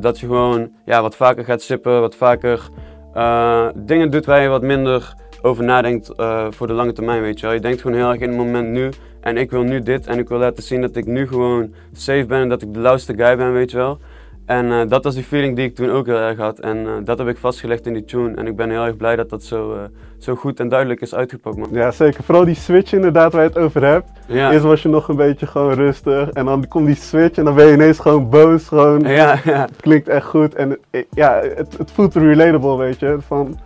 Dat 0.00 0.20
je 0.20 0.26
gewoon 0.26 0.70
ja, 0.84 1.02
wat 1.02 1.16
vaker 1.16 1.44
gaat 1.44 1.62
sippen, 1.62 2.00
wat 2.00 2.14
vaker 2.14 2.68
eh, 3.14 3.66
dingen 3.74 4.10
doet 4.10 4.24
waar 4.24 4.42
je 4.42 4.48
wat 4.48 4.62
minder 4.62 5.14
over 5.42 5.64
nadenkt 5.64 6.08
eh, 6.08 6.46
voor 6.50 6.66
de 6.66 6.72
lange 6.72 6.92
termijn, 6.92 7.22
weet 7.22 7.40
je 7.40 7.46
wel. 7.46 7.54
Je 7.54 7.60
denkt 7.60 7.80
gewoon 7.80 7.96
heel 7.96 8.10
erg 8.10 8.20
in 8.20 8.28
het 8.28 8.36
moment 8.36 8.68
nu. 8.68 8.90
En 9.20 9.36
ik 9.36 9.50
wil 9.50 9.62
nu 9.62 9.82
dit 9.82 10.06
en 10.06 10.18
ik 10.18 10.28
wil 10.28 10.38
laten 10.38 10.62
zien 10.62 10.80
dat 10.80 10.96
ik 10.96 11.06
nu 11.06 11.26
gewoon 11.26 11.74
safe 11.92 12.26
ben 12.26 12.40
en 12.40 12.48
dat 12.48 12.62
ik 12.62 12.74
de 12.74 12.80
lauwste 12.80 13.14
guy 13.16 13.36
ben, 13.36 13.52
weet 13.52 13.70
je 13.70 13.76
wel. 13.76 13.98
En 14.46 14.72
eh, 14.72 14.88
dat 14.88 15.04
was 15.04 15.14
die 15.14 15.24
feeling 15.24 15.56
die 15.56 15.64
ik 15.64 15.74
toen 15.74 15.90
ook 15.90 16.06
heel 16.06 16.18
erg 16.18 16.38
had. 16.38 16.58
En 16.58 16.76
uh, 16.76 16.92
dat 17.04 17.18
heb 17.18 17.28
ik 17.28 17.36
vastgelegd 17.36 17.86
in 17.86 17.92
die 17.92 18.04
tune. 18.04 18.36
En 18.36 18.46
ik 18.46 18.56
ben 18.56 18.70
heel 18.70 18.84
erg 18.84 18.96
blij 18.96 19.16
dat 19.16 19.30
dat 19.30 19.42
zo, 19.42 19.74
uh, 19.74 19.80
zo 20.18 20.34
goed 20.34 20.60
en 20.60 20.68
duidelijk 20.68 21.00
is 21.00 21.14
uitgepakt, 21.14 21.56
man. 21.56 21.68
Ja, 21.72 21.90
zeker. 21.90 22.24
Vooral 22.24 22.44
die 22.44 22.54
switch 22.54 22.92
inderdaad 22.92 23.32
waar 23.32 23.42
je 23.42 23.48
het 23.48 23.58
over 23.58 23.84
hebt. 23.84 24.08
Ja. 24.26 24.52
Eerst 24.52 24.64
was 24.64 24.82
je 24.82 24.88
nog 24.88 25.08
een 25.08 25.16
beetje 25.16 25.46
gewoon 25.46 25.72
rustig. 25.72 26.30
En 26.30 26.44
dan 26.44 26.68
komt 26.68 26.86
die 26.86 26.94
switch 26.94 27.38
en 27.38 27.44
dan 27.44 27.54
ben 27.54 27.66
je 27.66 27.72
ineens 27.72 27.98
gewoon 27.98 28.30
boos. 28.30 28.68
Gewoon, 28.68 29.00
Ja, 29.00 29.38
ja. 29.44 29.68
Klinkt 29.80 30.08
echt 30.08 30.26
goed. 30.26 30.54
En 30.54 30.78
ja, 31.10 31.40
het, 31.54 31.78
het 31.78 31.90
voelt 31.90 32.14
relatable, 32.14 32.76
weet 32.76 32.98
je. 32.98 33.16
Van, 33.26 33.58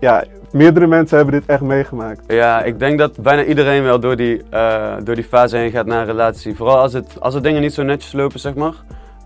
ja, 0.00 0.24
meerdere 0.52 0.86
mensen 0.86 1.16
hebben 1.16 1.34
dit 1.34 1.46
echt 1.46 1.60
meegemaakt. 1.60 2.32
Ja, 2.32 2.62
ik 2.62 2.78
denk 2.78 2.98
dat 2.98 3.20
bijna 3.20 3.44
iedereen 3.44 3.82
wel 3.82 4.00
door 4.00 4.16
die, 4.16 4.42
door 5.04 5.14
die 5.14 5.24
fase 5.24 5.56
heen 5.56 5.70
gaat 5.70 5.86
naar 5.86 6.00
een 6.00 6.06
relatie. 6.06 6.56
Vooral 6.56 6.78
als 6.78 6.92
het, 6.92 7.16
als 7.20 7.34
het 7.34 7.42
dingen 7.42 7.60
niet 7.60 7.74
zo 7.74 7.82
netjes 7.82 8.12
lopen, 8.12 8.40
zeg 8.40 8.54
maar. 8.54 8.74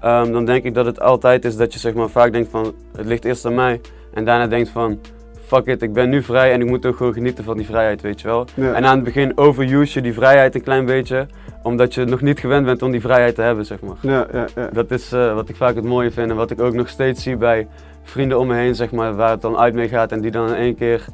Um, 0.04 0.32
dan 0.32 0.44
denk 0.44 0.64
ik 0.64 0.74
dat 0.74 0.86
het 0.86 1.00
altijd 1.00 1.44
is 1.44 1.56
dat 1.56 1.72
je 1.72 1.78
zeg 1.78 1.94
maar, 1.94 2.08
vaak 2.08 2.32
denkt 2.32 2.50
van 2.50 2.74
het 2.96 3.06
ligt 3.06 3.24
eerst 3.24 3.44
aan 3.44 3.54
mij. 3.54 3.80
En 4.14 4.24
daarna 4.24 4.46
denkt 4.46 4.68
van 4.68 4.98
fuck 5.46 5.66
it, 5.66 5.82
ik 5.82 5.92
ben 5.92 6.08
nu 6.08 6.22
vrij 6.22 6.52
en 6.52 6.60
ik 6.60 6.66
moet 6.66 6.86
ook 6.86 6.96
gewoon 6.96 7.12
genieten 7.12 7.44
van 7.44 7.56
die 7.56 7.66
vrijheid, 7.66 8.00
weet 8.00 8.20
je 8.20 8.26
wel. 8.26 8.46
Ja. 8.54 8.72
En 8.72 8.84
aan 8.84 8.94
het 8.94 9.04
begin 9.04 9.38
overuse 9.38 9.98
je 9.98 10.02
die 10.02 10.12
vrijheid 10.12 10.54
een 10.54 10.62
klein 10.62 10.84
beetje, 10.84 11.26
omdat 11.62 11.94
je 11.94 12.04
nog 12.04 12.20
niet 12.20 12.40
gewend 12.40 12.64
bent 12.64 12.82
om 12.82 12.90
die 12.90 13.00
vrijheid 13.00 13.34
te 13.34 13.42
hebben, 13.42 13.66
zeg 13.66 13.80
maar. 13.80 13.96
Ja, 14.00 14.26
ja, 14.32 14.46
ja. 14.54 14.68
Dat 14.72 14.90
is 14.90 15.12
uh, 15.12 15.34
wat 15.34 15.48
ik 15.48 15.56
vaak 15.56 15.74
het 15.74 15.84
mooie 15.84 16.10
vind 16.10 16.30
en 16.30 16.36
wat 16.36 16.50
ik 16.50 16.60
ook 16.60 16.74
nog 16.74 16.88
steeds 16.88 17.22
zie 17.22 17.36
bij 17.36 17.68
vrienden 18.02 18.38
om 18.38 18.46
me 18.46 18.54
heen, 18.54 18.74
zeg 18.74 18.90
maar, 18.90 19.14
waar 19.14 19.30
het 19.30 19.40
dan 19.42 19.56
uit 19.56 19.74
mee 19.74 19.88
gaat 19.88 20.12
en 20.12 20.20
die 20.20 20.30
dan 20.30 20.48
in 20.48 20.54
één 20.54 20.76
keer 20.76 21.04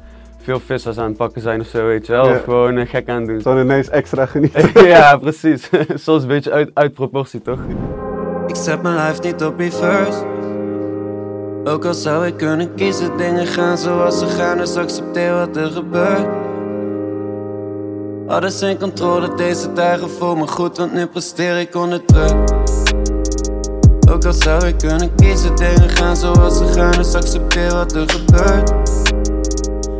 veel 0.41 0.59
vissers 0.59 0.97
aan 0.97 1.07
het 1.07 1.17
pakken 1.17 1.41
zijn 1.41 1.59
of 1.59 1.67
zo, 1.67 1.85
weet 1.85 2.05
je 2.05 2.11
wel. 2.11 2.25
Of 2.25 2.43
gewoon 2.43 2.77
uh, 2.77 2.87
gek 2.87 3.09
aan 3.09 3.17
het 3.17 3.27
doen. 3.27 3.39
Dan 3.39 3.59
ineens 3.59 3.89
extra 3.89 4.25
genieten. 4.25 4.87
ja, 4.87 5.17
precies. 5.17 5.69
Soms 5.93 6.21
een 6.21 6.27
beetje 6.27 6.51
uit, 6.51 6.71
uit 6.73 6.93
proportie, 6.93 7.41
toch? 7.41 7.59
Ik 8.53 8.59
zet 8.59 8.81
mijn 8.81 8.95
life 8.95 9.21
niet 9.21 9.43
op 9.43 9.59
reverse. 9.59 10.25
Ook 11.63 11.85
al 11.85 11.93
zou 11.93 12.25
ik 12.25 12.37
kunnen 12.37 12.75
kiezen, 12.75 13.17
dingen 13.17 13.47
gaan 13.47 13.77
zoals 13.77 14.19
ze 14.19 14.27
gaan, 14.27 14.57
dus 14.57 14.75
accepteer 14.75 15.33
wat 15.33 15.55
er 15.55 15.71
gebeurt. 15.71 16.27
Alles 18.27 18.61
in 18.61 18.79
controle, 18.79 19.35
deze 19.35 19.73
dagen 19.73 20.09
voel 20.09 20.35
me 20.35 20.47
goed, 20.47 20.77
want 20.77 20.93
nu 20.93 21.05
presteer 21.07 21.59
ik 21.59 21.75
onder 21.75 22.05
druk. 22.05 22.33
Ook 24.09 24.25
al 24.25 24.33
zou 24.33 24.65
ik 24.65 24.77
kunnen 24.77 25.15
kiezen, 25.15 25.55
dingen 25.55 25.89
gaan 25.89 26.15
zoals 26.15 26.57
ze 26.57 26.65
gaan, 26.65 26.91
dus 26.91 27.13
accepteer 27.13 27.71
wat 27.71 27.95
er 27.95 28.09
gebeurt. 28.09 28.73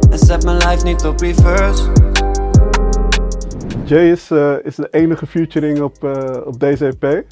En 0.10 0.18
zet 0.18 0.44
mijn 0.44 0.58
life 0.58 0.84
niet 0.84 1.06
op 1.06 1.20
reverse. 1.20 1.84
Jay 3.84 4.12
is, 4.12 4.32
is 4.64 4.76
de 4.76 4.88
enige 4.92 5.28
featuring 5.28 5.82
op, 5.82 6.04
uh, 6.04 6.38
op 6.46 6.60
deze 6.60 6.86
EP. 7.00 7.24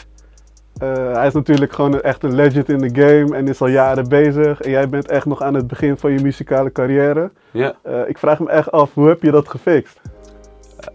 Uh, 0.83 1.13
hij 1.13 1.27
is 1.27 1.33
natuurlijk 1.33 1.73
gewoon 1.73 2.01
echt 2.01 2.23
een 2.23 2.35
legend 2.35 2.69
in 2.69 2.77
de 2.77 3.01
game 3.01 3.35
en 3.35 3.47
is 3.47 3.61
al 3.61 3.67
jaren 3.67 4.09
bezig. 4.09 4.61
En 4.61 4.71
jij 4.71 4.89
bent 4.89 5.07
echt 5.07 5.25
nog 5.25 5.41
aan 5.41 5.53
het 5.53 5.67
begin 5.67 5.97
van 5.97 6.11
je 6.11 6.21
muzikale 6.21 6.71
carrière. 6.71 7.31
Ja. 7.51 7.75
ik 8.07 8.17
vraag 8.17 8.39
me 8.39 8.49
echt 8.49 8.71
af, 8.71 8.93
hoe 8.93 9.07
heb 9.07 9.21
je 9.21 9.31
dat 9.31 9.49
gefixt? 9.49 9.99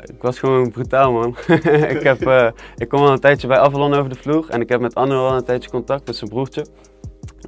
ik 0.04 0.22
was 0.22 0.38
gewoon 0.38 0.70
brutaal, 0.70 1.12
man. 1.12 1.36
ik, 1.94 2.02
heb, 2.02 2.52
ik 2.76 2.88
kom 2.88 3.00
al 3.00 3.12
een 3.12 3.20
tijdje 3.20 3.46
bij 3.46 3.58
Avalon 3.58 3.94
over 3.94 4.10
de 4.10 4.16
vloer 4.16 4.46
en 4.50 4.60
ik 4.60 4.68
heb 4.68 4.80
met 4.80 4.94
Anne 4.94 5.14
al 5.14 5.36
een 5.36 5.44
tijdje 5.44 5.70
contact, 5.70 6.06
met 6.06 6.16
zijn 6.16 6.30
broertje. 6.30 6.66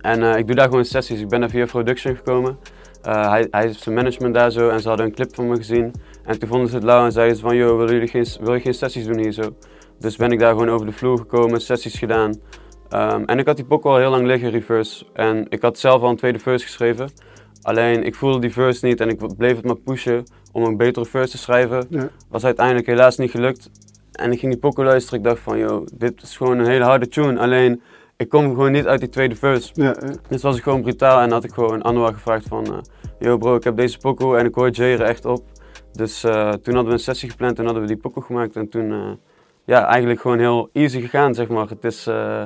En 0.00 0.23
ik 0.38 0.47
doe 0.47 0.57
daar 0.57 0.68
gewoon 0.68 0.85
sessies. 0.85 1.21
Ik 1.21 1.28
ben 1.28 1.40
daar 1.40 1.50
via 1.50 1.66
production 1.66 2.17
gekomen. 2.17 2.58
hij, 3.02 3.47
hij 3.50 3.62
heeft 3.62 3.80
zijn 3.80 3.95
management 3.95 4.34
daar 4.34 4.50
zo 4.50 4.69
en 4.69 4.80
ze 4.80 4.89
hadden 4.89 5.06
een 5.06 5.15
clip 5.15 5.34
van 5.34 5.49
me 5.49 5.56
gezien. 5.56 5.93
En 6.25 6.39
toen 6.39 6.49
vonden 6.49 6.69
ze 6.69 6.75
het 6.75 6.84
lauw 6.84 7.04
en 7.04 7.12
zeiden 7.12 7.36
ze 7.36 7.43
van, 7.43 7.56
joh, 7.56 7.76
willen 7.76 7.93
jullie 7.93 8.08
geen, 8.08 8.26
wil 8.41 8.54
je 8.54 8.60
geen 8.60 8.75
sessies 8.75 9.06
doen 9.06 9.19
hier 9.19 9.32
zo? 9.32 9.43
Dus 9.99 10.17
ben 10.17 10.32
ik 10.32 10.39
daar 10.39 10.52
gewoon 10.52 10.69
over 10.69 10.87
de 10.87 10.93
vloer 10.93 11.19
gekomen, 11.19 11.61
sessies 11.61 11.99
gedaan. 11.99 12.41
Um, 12.91 13.25
en 13.25 13.39
ik 13.39 13.47
had 13.47 13.56
die 13.56 13.65
pokken 13.65 13.91
al 13.91 13.97
heel 13.97 14.11
lang 14.11 14.26
liggen, 14.26 14.50
reverse. 14.50 15.06
En 15.13 15.47
ik 15.49 15.63
had 15.63 15.78
zelf 15.78 16.02
al 16.02 16.11
een 16.11 16.17
tweede 16.17 16.39
verse 16.39 16.65
geschreven. 16.65 17.11
Alleen 17.63 18.04
ik 18.04 18.15
voelde 18.15 18.39
die 18.39 18.52
verse 18.52 18.87
niet 18.87 19.00
en 19.00 19.08
ik 19.08 19.37
bleef 19.37 19.56
het 19.56 19.65
maar 19.65 19.76
pushen 19.76 20.25
om 20.52 20.63
een 20.63 20.76
betere 20.76 21.06
verse 21.06 21.30
te 21.30 21.39
schrijven. 21.39 21.87
Ja. 21.91 22.08
Was 22.28 22.45
uiteindelijk 22.45 22.87
helaas 22.87 23.17
niet 23.17 23.30
gelukt. 23.30 23.71
En 24.13 24.32
ik 24.32 24.39
ging 24.39 24.52
die 24.52 24.61
pokken 24.61 24.84
luisteren. 24.84 25.19
Ik 25.19 25.25
dacht 25.25 25.41
van, 25.41 25.58
joh, 25.58 25.87
dit 25.95 26.23
is 26.23 26.37
gewoon 26.37 26.58
een 26.58 26.67
hele 26.67 26.84
harde 26.84 27.08
tune. 27.08 27.39
Alleen 27.39 27.82
ik 28.17 28.28
kom 28.28 28.49
gewoon 28.49 28.73
niet 28.73 28.87
uit 28.87 29.00
die 29.00 29.08
tweede 29.08 29.34
verse. 29.34 29.71
Ja, 29.75 29.84
ja. 29.84 30.13
Dus 30.28 30.43
was 30.43 30.56
ik 30.56 30.63
gewoon 30.63 30.82
brutaal 30.82 31.21
en 31.21 31.30
had 31.30 31.45
ik 31.45 31.52
gewoon 31.52 31.82
Anwar 31.82 32.13
gevraagd 32.13 32.49
van, 32.49 32.67
uh, 32.67 32.78
yo 33.19 33.37
bro, 33.37 33.54
ik 33.54 33.65
heb 33.65 33.76
deze 33.76 33.99
pokoe 33.99 34.37
en 34.37 34.47
ik 34.47 34.54
hoor 34.54 34.71
Jay 34.71 34.93
er 34.93 35.00
echt 35.00 35.25
op. 35.25 35.45
Dus 35.93 36.25
uh, 36.25 36.32
toen 36.32 36.75
hadden 36.75 36.84
we 36.84 36.93
een 36.93 36.99
sessie 36.99 37.30
gepland 37.30 37.58
en 37.58 37.65
hadden 37.65 37.82
we 37.82 37.89
die 37.89 37.97
pokoe 37.97 38.23
gemaakt 38.23 38.56
en 38.56 38.69
toen, 38.69 38.91
uh, 38.91 39.11
ja, 39.69 39.87
eigenlijk 39.87 40.21
gewoon 40.21 40.39
heel 40.39 40.69
easy 40.73 41.00
gegaan, 41.00 41.35
zeg 41.35 41.49
maar. 41.49 41.69
Het 41.69 41.85
is, 41.85 42.07
uh, 42.07 42.43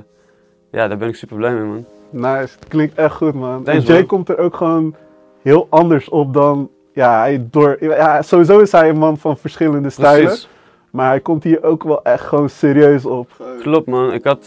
ja, 0.70 0.88
daar 0.88 0.96
ben 0.96 1.08
ik 1.08 1.14
super 1.14 1.36
blij 1.36 1.54
mee, 1.54 1.64
man. 1.64 1.84
Nice, 2.10 2.54
het 2.58 2.68
klinkt 2.68 2.94
echt 2.94 3.14
goed, 3.14 3.34
man. 3.34 3.62
Thanks, 3.62 3.80
en 3.80 3.86
Jay 3.86 3.98
man. 3.98 4.06
komt 4.06 4.28
er 4.28 4.38
ook 4.38 4.56
gewoon 4.56 4.94
heel 5.42 5.66
anders 5.70 6.08
op 6.08 6.34
dan, 6.34 6.70
ja, 6.92 7.18
hij 7.18 7.46
door, 7.50 7.76
ja, 7.80 8.22
sowieso 8.22 8.58
is 8.58 8.72
hij 8.72 8.88
een 8.88 8.98
man 8.98 9.18
van 9.18 9.36
verschillende 9.36 9.90
stijlen. 9.90 10.24
Precies. 10.24 10.48
Maar 10.90 11.08
hij 11.08 11.20
komt 11.20 11.44
hier 11.44 11.62
ook 11.62 11.82
wel 11.82 12.02
echt 12.02 12.24
gewoon 12.24 12.48
serieus 12.48 13.06
op. 13.06 13.28
Klopt, 13.60 13.86
man. 13.86 14.12
Ik 14.12 14.24
had, 14.24 14.40
uh, 14.40 14.46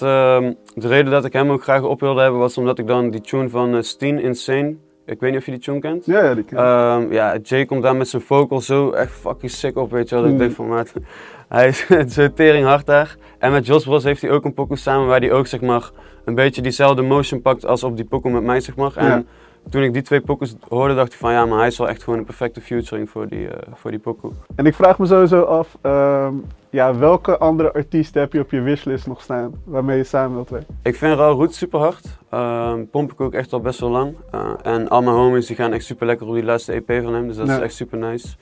de 0.74 0.88
reden 0.88 1.12
dat 1.12 1.26
ik 1.26 1.34
hem 1.34 1.52
ook 1.52 1.64
graag 1.64 1.82
op 1.82 2.00
wilde 2.00 2.22
hebben 2.22 2.40
was 2.40 2.58
omdat 2.58 2.80
ik 2.80 2.88
dan 2.88 3.10
die 3.10 3.22
tune 3.22 3.50
van 3.50 3.76
uh, 3.76 3.82
Steen, 3.82 4.20
Insane, 4.20 4.76
ik 5.06 5.20
weet 5.20 5.32
niet 5.32 5.40
of 5.40 5.46
je 5.46 5.52
die 5.52 5.60
tune 5.60 5.80
kent. 5.80 6.06
Ja, 6.06 6.24
ja, 6.24 6.34
die 6.34 6.44
ken. 6.44 6.58
Um, 6.58 7.12
ja, 7.12 7.38
Jay 7.44 7.66
komt 7.66 7.84
daar 7.84 7.96
met 7.96 8.08
zijn 8.08 8.22
vocal 8.22 8.62
zo 8.62 8.92
echt 8.92 9.12
fucking 9.12 9.52
sick 9.52 9.78
op, 9.78 9.92
weet 9.92 10.10
je 10.10 10.16
wel. 10.16 10.24
Dat 10.24 10.34
Mm. 10.34 10.42
Ik 10.42 10.46
denk 10.46 10.56
van, 10.56 10.68
maat, 10.68 10.94
hij 11.50 11.68
is 11.68 11.86
zo 12.16 12.34
tering 12.34 12.66
hard 12.66 12.86
daar. 12.86 13.16
En 13.40 13.52
met 13.52 13.66
Jos 13.66 13.84
Bros 13.84 14.04
heeft 14.04 14.22
hij 14.22 14.32
ook 14.32 14.46
een 14.46 14.54
pokoe 14.54 14.78
samen 14.78 15.08
waar 15.08 15.20
hij 15.20 15.32
ook, 15.32 15.48
zeg 15.48 15.62
maar, 15.62 15.90
een 16.26 16.36
beetje 16.36 16.62
diezelfde 16.62 17.02
motion 17.02 17.42
pakt 17.42 17.66
als 17.66 17.84
op 17.84 17.96
die 17.96 18.06
pokoe 18.06 18.32
met 18.32 18.44
mij, 18.44 18.60
zeg 18.60 18.76
maar. 18.76 18.96
En 18.96 19.06
Ja. 19.06 19.24
Toen 19.70 19.84
ik 19.84 19.94
die 19.94 20.02
twee 20.02 20.22
pokoes 20.22 20.56
hoorde, 20.68 20.96
dacht 20.96 21.14
ik 21.14 21.20
van, 21.20 21.32
ja, 21.32 21.46
maar 21.46 21.58
hij 21.58 21.68
is 21.68 21.78
wel 21.78 21.90
echt 21.90 22.04
gewoon 22.04 22.20
een 22.20 22.26
perfecte 22.26 22.62
featuring 22.62 23.10
voor 23.10 23.28
die, 23.28 23.48
uh, 23.48 23.52
voor 23.74 23.92
die 23.92 24.00
pokoe. 24.00 24.32
En 24.56 24.66
ik 24.66 24.74
vraag 24.74 25.00
me 25.00 25.06
sowieso 25.06 25.42
af, 25.42 25.78
um, 25.82 26.46
ja, 26.70 26.98
welke 26.98 27.38
andere 27.38 27.74
artiesten 27.74 28.22
heb 28.22 28.34
je 28.34 28.40
op 28.40 28.52
je 28.52 28.62
wishlist 28.62 29.08
nog 29.08 29.22
staan 29.22 29.54
waarmee 29.64 29.98
je 29.98 30.04
samen 30.04 30.36
wilt 30.36 30.50
werken? 30.50 30.78
Ik 30.84 30.96
vind 30.96 31.18
Raw 31.18 31.38
Roots 31.38 31.58
super 31.58 31.80
hard. 31.80 32.18
Um, 32.34 32.90
pomp 32.90 33.12
ik 33.12 33.22
ook 33.22 33.34
echt 33.34 33.54
al 33.54 33.60
best 33.60 33.80
wel 33.80 33.90
lang. 33.90 34.16
Uh, 34.36 34.52
en 34.64 34.90
al 34.90 35.02
mijn 35.02 35.16
homies 35.16 35.48
die 35.48 35.56
gaan 35.56 35.74
echt 35.74 35.86
super 35.86 36.06
lekker 36.06 36.28
op 36.28 36.34
die 36.34 36.44
laatste 36.44 36.72
EP 36.72 37.04
van 37.04 37.14
hem, 37.14 37.28
dus 37.28 37.38
dat 37.38 37.50
is 37.50 37.60
echt 37.60 37.74
super 37.74 37.98
nice. 37.98 38.36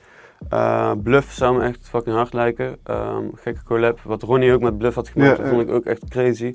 Uh, 0.52 0.92
Bluff 1.02 1.32
zou 1.32 1.56
me 1.56 1.64
echt 1.64 1.88
fucking 1.88 2.16
hard 2.16 2.32
lijken. 2.32 2.76
Um, 2.90 3.30
gekke 3.34 3.62
collab. 3.62 4.00
Wat 4.00 4.22
Ronnie 4.22 4.52
ook 4.52 4.60
met 4.60 4.78
Bluff 4.78 4.94
had 4.94 5.08
gemaakt, 5.08 5.36
Ja, 5.36 5.42
dat 5.42 5.52
vond 5.52 5.62
ik 5.62 5.70
ook 5.70 5.84
echt 5.84 6.08
crazy. 6.08 6.54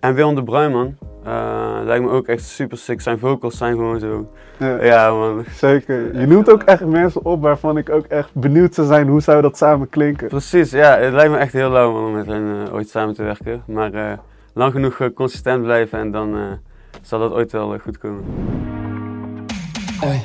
En 0.00 0.14
Willem 0.14 0.34
de 0.34 0.42
Bruin, 0.42 0.72
man. 0.72 0.96
Uh, 1.26 1.78
lijkt 1.84 2.04
me 2.04 2.10
ook 2.10 2.26
echt 2.26 2.44
super 2.44 2.78
sick. 2.78 3.00
Zijn 3.00 3.18
vocals 3.18 3.56
zijn 3.56 3.74
gewoon 3.74 3.98
zo. 4.00 4.28
Ja, 4.56 4.82
Ja, 4.84 5.10
man. 5.10 5.44
Zeker. 5.54 6.20
Je 6.20 6.26
noemt 6.26 6.50
ook 6.50 6.62
echt 6.62 6.84
mensen 6.84 7.24
op 7.24 7.42
waarvan 7.42 7.76
ik 7.78 7.90
ook 7.90 8.06
echt 8.06 8.34
benieuwd 8.34 8.74
zou 8.74 8.86
zijn 8.86 9.08
hoe 9.08 9.20
zou 9.20 9.42
dat 9.42 9.56
samen 9.56 9.88
klinken. 9.88 10.28
Precies, 10.28 10.70
ja. 10.70 10.98
Het 10.98 11.12
lijkt 11.12 11.30
me 11.30 11.36
echt 11.36 11.52
heel 11.52 11.70
lauw 11.70 12.06
om 12.06 12.12
met 12.12 12.26
hen 12.26 12.42
uh, 12.42 12.74
ooit 12.74 12.88
samen 12.88 13.14
te 13.14 13.22
werken. 13.22 13.62
Maar 13.66 13.94
uh, 13.94 14.12
lang 14.54 14.72
genoeg 14.72 14.98
uh, 14.98 15.08
consistent 15.14 15.62
blijven 15.62 15.98
en 15.98 16.10
dan 16.10 16.36
uh, 16.36 16.42
zal 17.02 17.18
dat 17.18 17.32
ooit 17.32 17.52
wel 17.52 17.74
uh, 17.74 17.80
goed 17.80 17.98
komen. 17.98 18.24
Ey. 20.00 20.22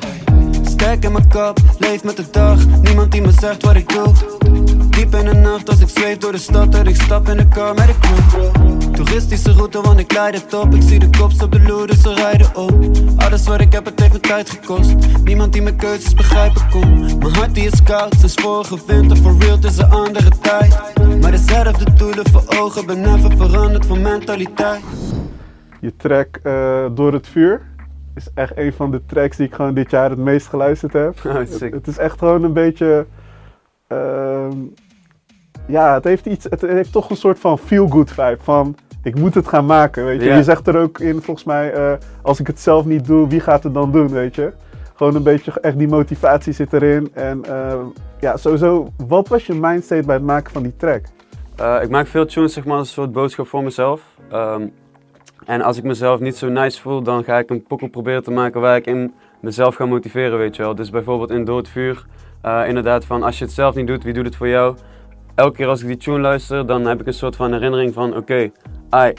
Sterk 0.64 1.04
in 1.04 1.12
mijn 1.12 1.30
kop, 1.30 1.58
leef 1.80 2.04
met 2.04 2.16
de 2.18 2.26
dag. 2.32 2.82
Niemand 2.82 3.12
die 3.12 3.22
me 3.22 3.32
zegt 3.32 3.64
wat 3.64 3.76
ik 3.76 3.90
doe. 3.90 4.67
Diep 4.98 5.14
in 5.16 5.26
de 5.26 5.34
nacht 5.34 5.70
als 5.70 5.80
ik 5.80 5.90
zweef 5.90 6.18
door 6.18 6.32
de 6.32 6.38
stad, 6.38 6.72
dat 6.72 6.88
ik 6.88 6.96
stap 6.96 7.28
in 7.28 7.38
de 7.38 7.48
car 7.48 7.74
met 7.74 7.88
de 7.88 7.94
crew. 8.00 8.94
Toeristische 8.94 9.52
route, 9.52 9.82
want 9.82 10.00
ik 10.00 10.14
leid 10.14 10.42
het 10.42 10.54
op. 10.54 10.74
Ik 10.74 10.82
zie 10.82 11.00
de 11.00 11.10
kops 11.18 11.44
op 11.44 11.52
de 11.52 11.62
loer, 11.62 11.88
dus 11.88 12.02
ze 12.02 12.14
rijden 12.14 12.56
op. 12.56 12.72
Alles 13.18 13.48
wat 13.48 13.62
ik 13.62 13.74
heb, 13.74 13.86
het 13.86 14.00
heeft 14.00 14.14
me 14.14 14.20
tijd 14.20 14.50
gekost. 14.50 14.96
Niemand 15.24 15.54
die 15.54 15.62
mijn 15.62 15.76
keuzes 15.76 16.14
begrijpen 16.14 16.70
kon. 16.70 17.18
Mijn 17.20 17.34
hart 17.34 17.56
die 17.56 17.66
is 17.66 17.84
koud, 17.84 18.16
sinds 18.20 18.34
vorige 18.34 18.78
winter. 18.88 19.18
For 19.18 19.36
real, 19.40 19.56
het 19.56 19.64
is 19.64 19.78
een 19.78 19.92
andere 19.92 20.30
tijd. 20.42 20.80
Maar 21.22 21.32
dezelfde 21.32 21.94
doelen 21.94 22.30
voor 22.30 22.44
ogen, 22.48 22.86
ben 22.86 23.16
even 23.16 23.38
veranderd 23.38 23.86
van 23.86 24.02
mentaliteit. 24.02 24.82
Je 25.82 25.96
track 25.96 26.40
uh, 26.44 26.86
Door 26.92 27.14
het 27.14 27.28
Vuur 27.28 27.62
is 28.16 28.28
echt 28.34 28.58
een 28.58 28.74
van 28.74 28.92
de 28.92 29.02
tracks 29.06 29.38
die 29.38 29.46
ik 29.46 29.54
gewoon 29.54 29.74
dit 29.74 29.92
jaar 29.92 30.10
het 30.10 30.20
meest 30.20 30.48
geluisterd 30.48 30.94
heb. 30.94 31.20
Oh, 31.26 31.34
het, 31.60 31.88
is 31.88 31.98
echt 31.98 32.18
gewoon 32.18 32.44
een 32.44 32.54
beetje. 32.54 33.06
Uh, 33.90 34.48
ja, 35.68 35.94
het 35.94 36.04
heeft, 36.04 36.26
iets, 36.26 36.46
het 36.50 36.62
heeft 36.62 36.92
toch 36.92 37.10
een 37.10 37.16
soort 37.18 37.40
van 37.40 37.58
feel-good 37.58 38.12
vibe. 38.12 38.38
Van 38.42 38.76
ik 39.04 39.16
moet 39.20 39.34
het 39.34 39.48
gaan 39.48 39.66
maken. 39.66 40.06
Weet 40.06 40.22
je, 40.22 40.28
Ja. 40.28 40.36
je 40.36 40.44
zegt 40.44 40.68
er 40.68 40.78
ook 40.78 41.00
in, 41.00 41.22
volgens 41.22 41.46
mij, 41.46 41.78
uh, 41.78 41.92
als 42.22 42.40
ik 42.40 42.48
het 42.48 42.60
zelf 42.60 42.86
niet 42.86 43.06
doe, 43.06 43.28
wie 43.28 43.40
gaat 43.40 43.64
het 43.64 43.74
dan 43.74 43.92
doen? 43.92 44.10
Weet 44.10 44.36
je, 44.36 44.52
gewoon 44.96 45.16
een 45.16 45.24
beetje 45.24 45.52
echt 45.62 45.78
die 45.78 45.88
motivatie 45.88 46.54
zit 46.54 46.74
erin. 46.74 47.10
En 47.14 47.42
uh, 47.50 47.74
ja, 48.20 48.38
sowieso, 48.38 48.88
wat 49.08 49.28
was 49.28 49.46
je 49.46 49.54
mindset 49.54 50.06
bij 50.06 50.16
het 50.16 50.24
maken 50.24 50.52
van 50.54 50.64
die 50.64 50.76
track? 50.78 51.02
Eh, 51.56 51.78
ik 51.82 51.90
maak 51.90 52.08
veel 52.08 52.26
tunes 52.26 52.54
zeg 52.54 52.66
maar, 52.66 52.78
als 52.78 52.88
een 52.88 52.94
soort 52.94 53.12
boodschap 53.12 53.48
voor 53.48 53.64
mezelf. 53.64 54.02
Ehm, 54.32 54.68
en 55.46 55.62
als 55.62 55.78
ik 55.78 55.84
mezelf 55.84 56.20
niet 56.20 56.36
zo 56.38 56.50
nice 56.50 56.82
voel, 56.82 57.02
dan 57.02 57.24
ga 57.24 57.38
ik 57.38 57.50
een 57.50 57.64
pokkel 57.64 57.88
proberen 57.88 58.24
te 58.24 58.32
maken 58.32 58.62
waar 58.62 58.76
ik 58.76 58.86
in 58.86 59.14
mezelf 59.40 59.76
ga 59.76 59.86
motiveren, 59.86 60.38
weet 60.38 60.56
je 60.56 60.62
wel. 60.62 60.76
Dus 60.76 60.90
bijvoorbeeld 60.90 61.32
in 61.32 61.46
Doodvuur, 61.46 62.06
uh, 62.46 62.64
inderdaad 62.68 63.06
van 63.06 63.24
als 63.24 63.38
je 63.38 63.44
het 63.46 63.54
zelf 63.54 63.76
niet 63.76 63.88
doet, 63.88 64.04
wie 64.04 64.14
doet 64.14 64.26
het 64.26 64.36
voor 64.36 64.48
jou? 64.48 64.76
Elke 65.38 65.56
keer 65.56 65.68
als 65.68 65.82
ik 65.82 65.88
die 65.88 65.98
tune 65.98 66.20
luister, 66.20 66.66
dan 66.66 66.86
heb 66.86 67.00
ik 67.02 67.08
een 67.08 67.14
soort 67.14 67.36
van 67.36 67.54
herinnering 67.54 67.94
van 67.94 68.16
oké, 68.16 68.52
okay, 68.92 69.16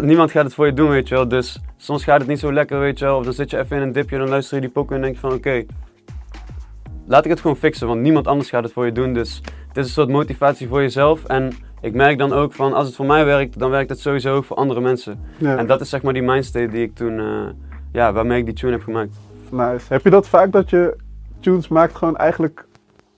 niemand 0.00 0.30
gaat 0.30 0.44
het 0.44 0.54
voor 0.54 0.66
je 0.66 0.72
doen, 0.72 0.88
weet 0.88 1.08
je 1.08 1.14
wel. 1.14 1.28
Dus 1.28 1.60
soms 1.76 2.04
gaat 2.04 2.18
het 2.18 2.28
niet 2.28 2.38
zo 2.38 2.52
lekker, 2.52 2.78
weet 2.78 2.98
je 2.98 3.04
wel. 3.04 3.16
Of 3.16 3.24
dan 3.24 3.32
zit 3.32 3.50
je 3.50 3.58
even 3.58 3.76
in 3.76 3.82
een 3.82 3.92
dipje, 3.92 4.18
dan 4.18 4.28
luister 4.28 4.54
je 4.54 4.60
die 4.60 4.70
pokken 4.70 4.96
en 4.96 5.02
denk 5.02 5.14
je 5.14 5.20
van 5.20 5.32
oké, 5.32 5.64
laat 7.06 7.24
ik 7.24 7.30
het 7.30 7.40
gewoon 7.40 7.56
fixen, 7.56 7.86
want 7.86 8.00
niemand 8.00 8.26
anders 8.26 8.48
gaat 8.48 8.62
het 8.62 8.72
voor 8.72 8.86
je 8.86 8.92
doen. 8.92 9.14
Dus 9.14 9.40
het 9.68 9.76
is 9.76 9.84
een 9.84 9.92
soort 9.92 10.08
motivatie 10.08 10.68
voor 10.68 10.80
jezelf. 10.80 11.24
En 11.24 11.52
ik 11.80 11.94
merk 11.94 12.18
dan 12.18 12.32
ook 12.32 12.52
van 12.52 12.72
als 12.72 12.86
het 12.86 12.96
voor 12.96 13.06
mij 13.06 13.24
werkt, 13.24 13.58
dan 13.58 13.70
werkt 13.70 13.90
het 13.90 14.00
sowieso 14.00 14.36
ook 14.36 14.44
voor 14.44 14.56
andere 14.56 14.80
mensen. 14.80 15.20
Ja. 15.36 15.56
En 15.56 15.66
dat 15.66 15.80
is 15.80 15.88
zeg 15.88 16.02
maar 16.02 16.12
die 16.12 16.22
mindstate 16.22 16.68
die 16.68 16.82
ik 16.82 16.94
toen, 16.94 17.18
uh, 17.18 17.46
ja, 17.92 18.12
waarmee 18.12 18.38
ik 18.38 18.44
die 18.44 18.54
tune 18.54 18.72
heb 18.72 18.82
gemaakt. 18.82 19.16
Nice. 19.50 19.86
Heb 19.88 20.04
je 20.04 20.10
dat 20.10 20.28
vaak 20.28 20.52
dat 20.52 20.70
je 20.70 20.96
tunes 21.40 21.68
maakt 21.68 21.96
gewoon 21.96 22.16
eigenlijk 22.16 22.68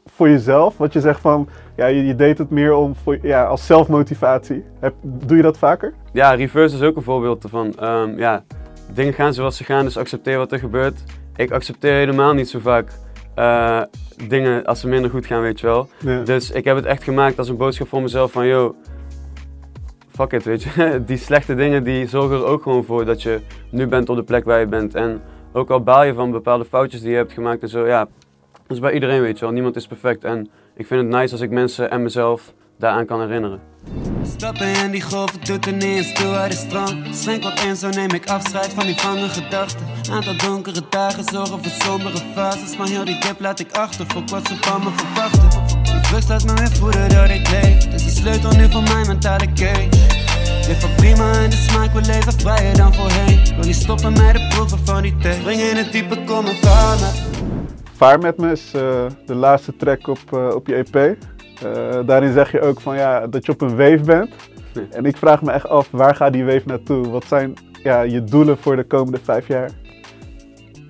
voor 0.07 0.29
jezelf? 0.29 0.77
Wat 0.77 0.93
je 0.93 1.01
zegt 1.01 1.21
van, 1.21 1.49
ja, 1.77 1.87
je, 1.87 2.07
je 2.07 2.15
deed 2.15 2.39
het 2.39 2.51
meer 2.51 2.75
om 2.75 2.95
voor, 3.03 3.19
ja, 3.23 3.45
als 3.45 3.67
zelfmotivatie. 3.67 4.65
Heb, 4.81 4.95
doe 5.03 5.37
je 5.37 5.43
dat 5.43 5.59
vaker? 5.59 5.95
Ja, 6.13 6.35
reverse 6.35 6.77
is 6.77 6.83
ook 6.83 6.97
een 6.97 7.03
voorbeeld 7.03 7.43
ervan. 7.43 7.75
Um, 7.83 8.19
ja, 8.19 8.45
dingen 8.93 9.13
gaan 9.13 9.35
zoals 9.35 9.57
ze 9.57 9.65
gaan, 9.65 9.85
dus 9.85 9.97
accepteer 9.97 10.39
wat 10.39 10.53
er 10.53 10.59
gebeurt. 10.59 11.03
Ik 11.37 11.51
accepteer 11.51 11.95
helemaal 11.95 12.33
niet 12.33 12.49
zo 12.49 12.59
vaak 12.59 12.93
uh, 13.37 13.83
dingen 14.29 14.65
als 14.65 14.81
ze 14.81 14.89
minder 14.89 15.11
goed 15.11 15.27
gaan, 15.27 15.41
weet 15.41 15.61
je 15.61 15.67
wel. 15.67 15.89
Dus 16.25 16.51
ik 16.51 16.65
heb 16.65 16.77
het 16.77 16.85
echt 16.85 17.03
gemaakt 17.03 17.39
als 17.39 17.49
een 17.49 17.57
boodschap 17.57 17.89
voor 17.89 18.03
mezelf 18.03 18.33
van, 18.33 18.47
yo, 18.47 18.75
fuck 20.09 20.33
it, 20.33 20.45
weet 20.45 20.63
je. 20.63 21.03
Die 21.07 21.17
slechte 21.17 21.55
dingen 21.55 21.85
die 21.85 22.09
zorgen 22.09 22.37
er 22.37 22.45
ook 22.45 22.63
gewoon 22.63 22.85
voor 22.85 23.05
dat 23.05 23.23
je 23.23 23.41
nu 23.71 23.87
bent 23.87 24.09
op 24.09 24.17
de 24.17 24.23
plek 24.23 24.45
waar 24.45 24.61
je 24.61 24.67
bent. 24.67 24.95
En 24.95 25.21
ook 25.53 25.71
al 25.71 25.83
baal 25.83 26.05
je 26.05 26.15
van 26.15 26.31
bepaalde 26.31 26.65
foutjes 26.65 27.01
die 27.01 27.11
je 27.11 27.17
hebt 27.17 27.33
gemaakt 27.33 27.63
en 27.63 27.69
zo, 27.69 27.87
ja, 27.87 28.09
is 28.73 28.81
bij 28.81 28.93
iedereen, 28.93 29.21
weet 29.21 29.39
je 29.39 29.45
wel. 29.45 29.55
Niemand 29.55 29.77
is 29.77 29.87
perfect. 29.87 30.25
En 30.25 30.51
ik 30.77 30.87
vind 30.87 31.01
het 31.01 31.21
nice 31.21 31.33
als 31.33 31.41
ik 31.41 31.51
mensen 31.51 31.91
en 31.91 32.03
mezelf 32.03 32.55
daaraan 32.79 33.07
kan 33.07 33.21
herinneren. 33.21 33.61
Stappen 34.27 34.75
in 34.85 34.91
die 34.91 35.03
golven, 35.03 35.45
doet 35.45 35.67
er 35.67 35.73
niet 35.73 35.83
eens 35.83 36.13
toe 36.13 36.35
uit 36.35 36.51
de 36.51 36.57
strand. 36.57 37.17
Schenk 37.17 37.43
wat 37.43 37.63
in, 37.65 37.77
zo 37.77 37.89
neem 37.89 38.11
ik 38.11 38.29
afscheid 38.29 38.73
van 38.73 38.87
die 38.87 38.95
vange 38.95 39.29
gedachten. 39.29 39.87
Aantal 40.11 40.37
donkere 40.37 40.83
dagen 40.91 41.25
zorgen 41.25 41.63
voor 41.63 41.87
sombere 41.87 42.19
fases. 42.35 42.77
Maar 42.77 42.89
heel 42.89 43.05
die 43.05 43.19
dip 43.21 43.41
laat 43.41 43.61
ik 43.61 43.73
achter, 43.73 44.07
voor 44.09 44.23
wat 44.27 44.49
ze 44.49 44.57
van 44.61 44.83
me 44.83 44.91
verwachten. 44.97 45.49
Die 45.83 46.13
rust 46.13 46.29
laat 46.29 46.45
me 46.45 46.55
weer 46.55 46.73
voeden 46.73 47.09
dat 47.09 47.29
ik 47.29 47.51
leef. 47.51 47.89
Dus 47.89 48.05
de 48.05 48.11
sleutel 48.11 48.51
nu 48.51 48.71
van 48.71 48.83
mijn 48.83 49.07
mentale 49.07 49.53
cage. 49.53 49.89
Dit 50.67 50.97
prima 50.97 51.33
en 51.33 51.51
de 51.51 51.57
smaak, 51.57 51.93
we 51.93 52.01
leven 52.01 52.33
vrijer 52.33 52.77
dan 52.77 52.95
voorheen. 52.95 53.41
Wil 53.57 53.65
niet 53.65 53.75
stoppen 53.75 54.13
met 54.13 54.33
de 54.33 54.47
proeven 54.49 54.79
van 54.85 55.03
die 55.03 55.17
thee. 55.17 55.41
Spring 55.41 55.61
in 55.61 55.77
het 55.77 55.93
diepe, 55.93 56.25
kom 56.25 56.47
en 56.47 56.57
vaar 56.57 57.01
met 57.01 57.32
Vaar 58.03 58.19
met 58.19 58.39
me 58.39 58.51
is 58.51 58.75
uh, 58.75 59.07
de 59.27 59.35
laatste 59.35 59.77
track 59.77 60.07
op, 60.07 60.19
uh, 60.35 60.55
op 60.55 60.67
je 60.67 60.75
EP. 60.75 60.97
Uh, 60.97 62.07
daarin 62.07 62.33
zeg 62.33 62.53
je 62.53 62.61
ook 62.61 62.81
van, 62.81 62.97
ja, 62.97 63.27
dat 63.27 63.47
je 63.47 63.53
op 63.53 63.61
een 63.61 63.77
wave 63.77 64.01
bent. 64.05 64.35
En 64.97 65.05
ik 65.05 65.17
vraag 65.17 65.43
me 65.43 65.51
echt 65.51 65.69
af, 65.69 65.89
waar 65.91 66.15
gaat 66.15 66.33
die 66.33 66.45
wave 66.45 66.63
naartoe? 66.65 67.09
Wat 67.09 67.25
zijn 67.25 67.55
ja, 67.83 68.01
je 68.01 68.25
doelen 68.25 68.59
voor 68.59 68.77
de 68.77 68.85
komende 68.85 69.19
vijf 69.23 69.49
jaar? 69.49 69.71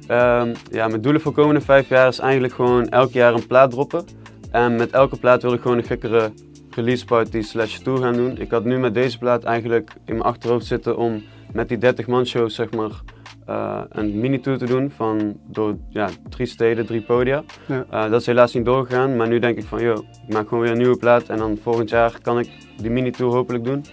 Um, 0.08 0.52
ja, 0.70 0.88
mijn 0.88 1.00
doelen 1.00 1.20
voor 1.20 1.34
de 1.34 1.40
komende 1.40 1.60
vijf 1.60 1.88
jaar 1.88 2.08
is 2.08 2.18
eigenlijk 2.18 2.54
gewoon 2.54 2.88
elk 2.88 3.12
jaar 3.12 3.34
een 3.34 3.46
plaat 3.46 3.70
droppen. 3.70 4.04
En 4.50 4.76
met 4.76 4.90
elke 4.90 5.16
plaat 5.16 5.42
wil 5.42 5.52
ik 5.52 5.60
gewoon 5.60 5.78
een 5.78 5.84
gekkere 5.84 6.32
release 6.70 7.04
party 7.04 7.42
slash 7.42 7.78
tour 7.78 7.98
gaan 7.98 8.14
doen. 8.14 8.38
Ik 8.38 8.50
had 8.50 8.64
nu 8.64 8.78
met 8.78 8.94
deze 8.94 9.18
plaat 9.18 9.44
eigenlijk 9.44 9.90
in 10.04 10.12
mijn 10.12 10.26
achterhoofd 10.26 10.66
zitten 10.66 10.96
om 10.96 11.22
met 11.52 11.68
die 11.68 11.78
30 11.78 12.06
man 12.06 12.26
show 12.26 12.50
zeg 12.50 12.70
maar 12.70 13.00
uh, 13.48 13.80
een 13.88 14.20
mini-tour 14.20 14.58
te 14.58 14.64
doen 14.64 14.90
van 14.96 15.36
door 15.46 15.76
ja, 15.88 16.08
drie 16.28 16.46
steden, 16.46 16.86
drie 16.86 17.02
podia. 17.02 17.42
Ja. 17.66 17.84
Uh, 17.92 18.10
dat 18.10 18.20
is 18.20 18.26
helaas 18.26 18.54
niet 18.54 18.64
doorgegaan, 18.64 19.16
maar 19.16 19.28
nu 19.28 19.38
denk 19.38 19.58
ik 19.58 19.64
van, 19.64 19.82
joh, 19.82 19.98
ik 20.26 20.34
maak 20.34 20.48
gewoon 20.48 20.62
weer 20.62 20.72
een 20.72 20.78
nieuwe 20.78 20.96
plaat 20.96 21.28
en 21.28 21.36
dan 21.36 21.58
volgend 21.62 21.90
jaar 21.90 22.18
kan 22.22 22.38
ik 22.38 22.50
die 22.76 22.90
mini-tour 22.90 23.32
hopelijk 23.32 23.64
doen. 23.64 23.84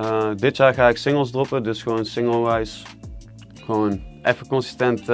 Uh, 0.00 0.28
dit 0.36 0.56
jaar 0.56 0.74
ga 0.74 0.88
ik 0.88 0.96
singles 0.96 1.30
droppen, 1.30 1.62
dus 1.62 1.82
gewoon 1.82 2.04
single-wise, 2.04 2.84
gewoon 3.64 4.00
even 4.22 4.46
consistent 4.46 5.04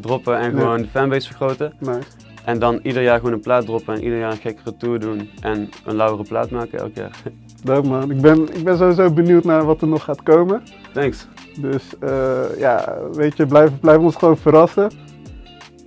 droppen 0.00 0.38
en 0.38 0.50
gewoon 0.50 0.82
de 0.82 0.88
fanbase 0.88 1.26
vergroten. 1.26 1.72
Nice. 1.78 2.08
En 2.44 2.58
dan 2.58 2.80
ieder 2.82 3.02
jaar 3.02 3.18
gewoon 3.18 3.32
een 3.32 3.40
plaat 3.40 3.66
droppen 3.66 3.94
en 3.94 4.02
ieder 4.02 4.18
jaar 4.18 4.30
een 4.30 4.36
gekkere 4.36 4.76
tour 4.76 5.00
doen 5.00 5.30
en 5.40 5.68
een 5.84 5.96
lauwere 5.96 6.28
plaat 6.28 6.50
maken 6.50 6.78
elk 6.78 6.94
jaar. 6.94 7.22
Leuk 7.64 7.84
man, 7.84 8.10
ik 8.10 8.20
ben, 8.20 8.56
ik 8.56 8.64
ben 8.64 8.76
sowieso 8.76 9.12
benieuwd 9.12 9.44
naar 9.44 9.64
wat 9.64 9.82
er 9.82 9.88
nog 9.88 10.04
gaat 10.04 10.22
komen. 10.22 10.62
Thanks. 10.92 11.26
Dus 11.60 11.84
uh, 12.04 12.58
ja, 12.58 12.96
weet 13.12 13.36
je, 13.36 13.46
blijf, 13.46 13.70
blijf 13.80 13.98
ons 13.98 14.16
gewoon 14.16 14.36
verrassen. 14.36 14.90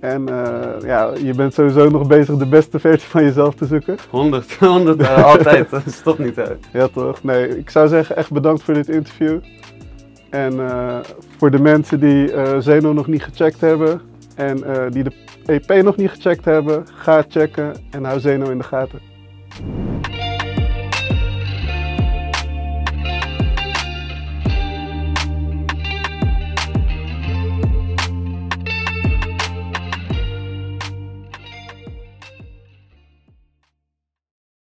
En 0.00 0.30
uh, 0.30 0.86
ja, 0.86 1.10
je 1.22 1.34
bent 1.34 1.54
sowieso 1.54 1.88
nog 1.88 2.06
bezig 2.06 2.36
de 2.36 2.46
beste 2.46 2.78
versie 2.78 3.08
van 3.08 3.22
jezelf 3.22 3.54
te 3.54 3.66
zoeken. 3.66 3.96
100, 4.10 4.54
100, 4.54 5.00
uh, 5.00 5.24
altijd. 5.24 5.68
Stop 5.86 6.18
niet 6.18 6.38
uit. 6.38 6.66
Ja 6.72 6.88
toch, 6.88 7.22
nee, 7.22 7.58
ik 7.58 7.70
zou 7.70 7.88
zeggen 7.88 8.16
echt 8.16 8.32
bedankt 8.32 8.62
voor 8.62 8.74
dit 8.74 8.88
interview. 8.88 9.38
En 10.30 10.54
uh, 10.54 10.96
voor 11.38 11.50
de 11.50 11.58
mensen 11.58 12.00
die 12.00 12.30
Zeno 12.58 12.92
nog 12.92 13.06
niet 13.06 13.22
gecheckt 13.22 13.60
hebben 13.60 14.00
en 14.36 14.56
die 14.90 15.02
de 15.02 15.12
EP 15.46 15.82
nog 15.82 15.96
niet 15.96 16.10
gecheckt 16.10 16.44
hebben, 16.44 16.84
ga 16.94 17.24
checken 17.28 17.72
en 17.90 18.04
hou 18.04 18.20
Zeno 18.20 18.50
in 18.50 18.58
de 18.58 18.64
gaten. 18.64 19.00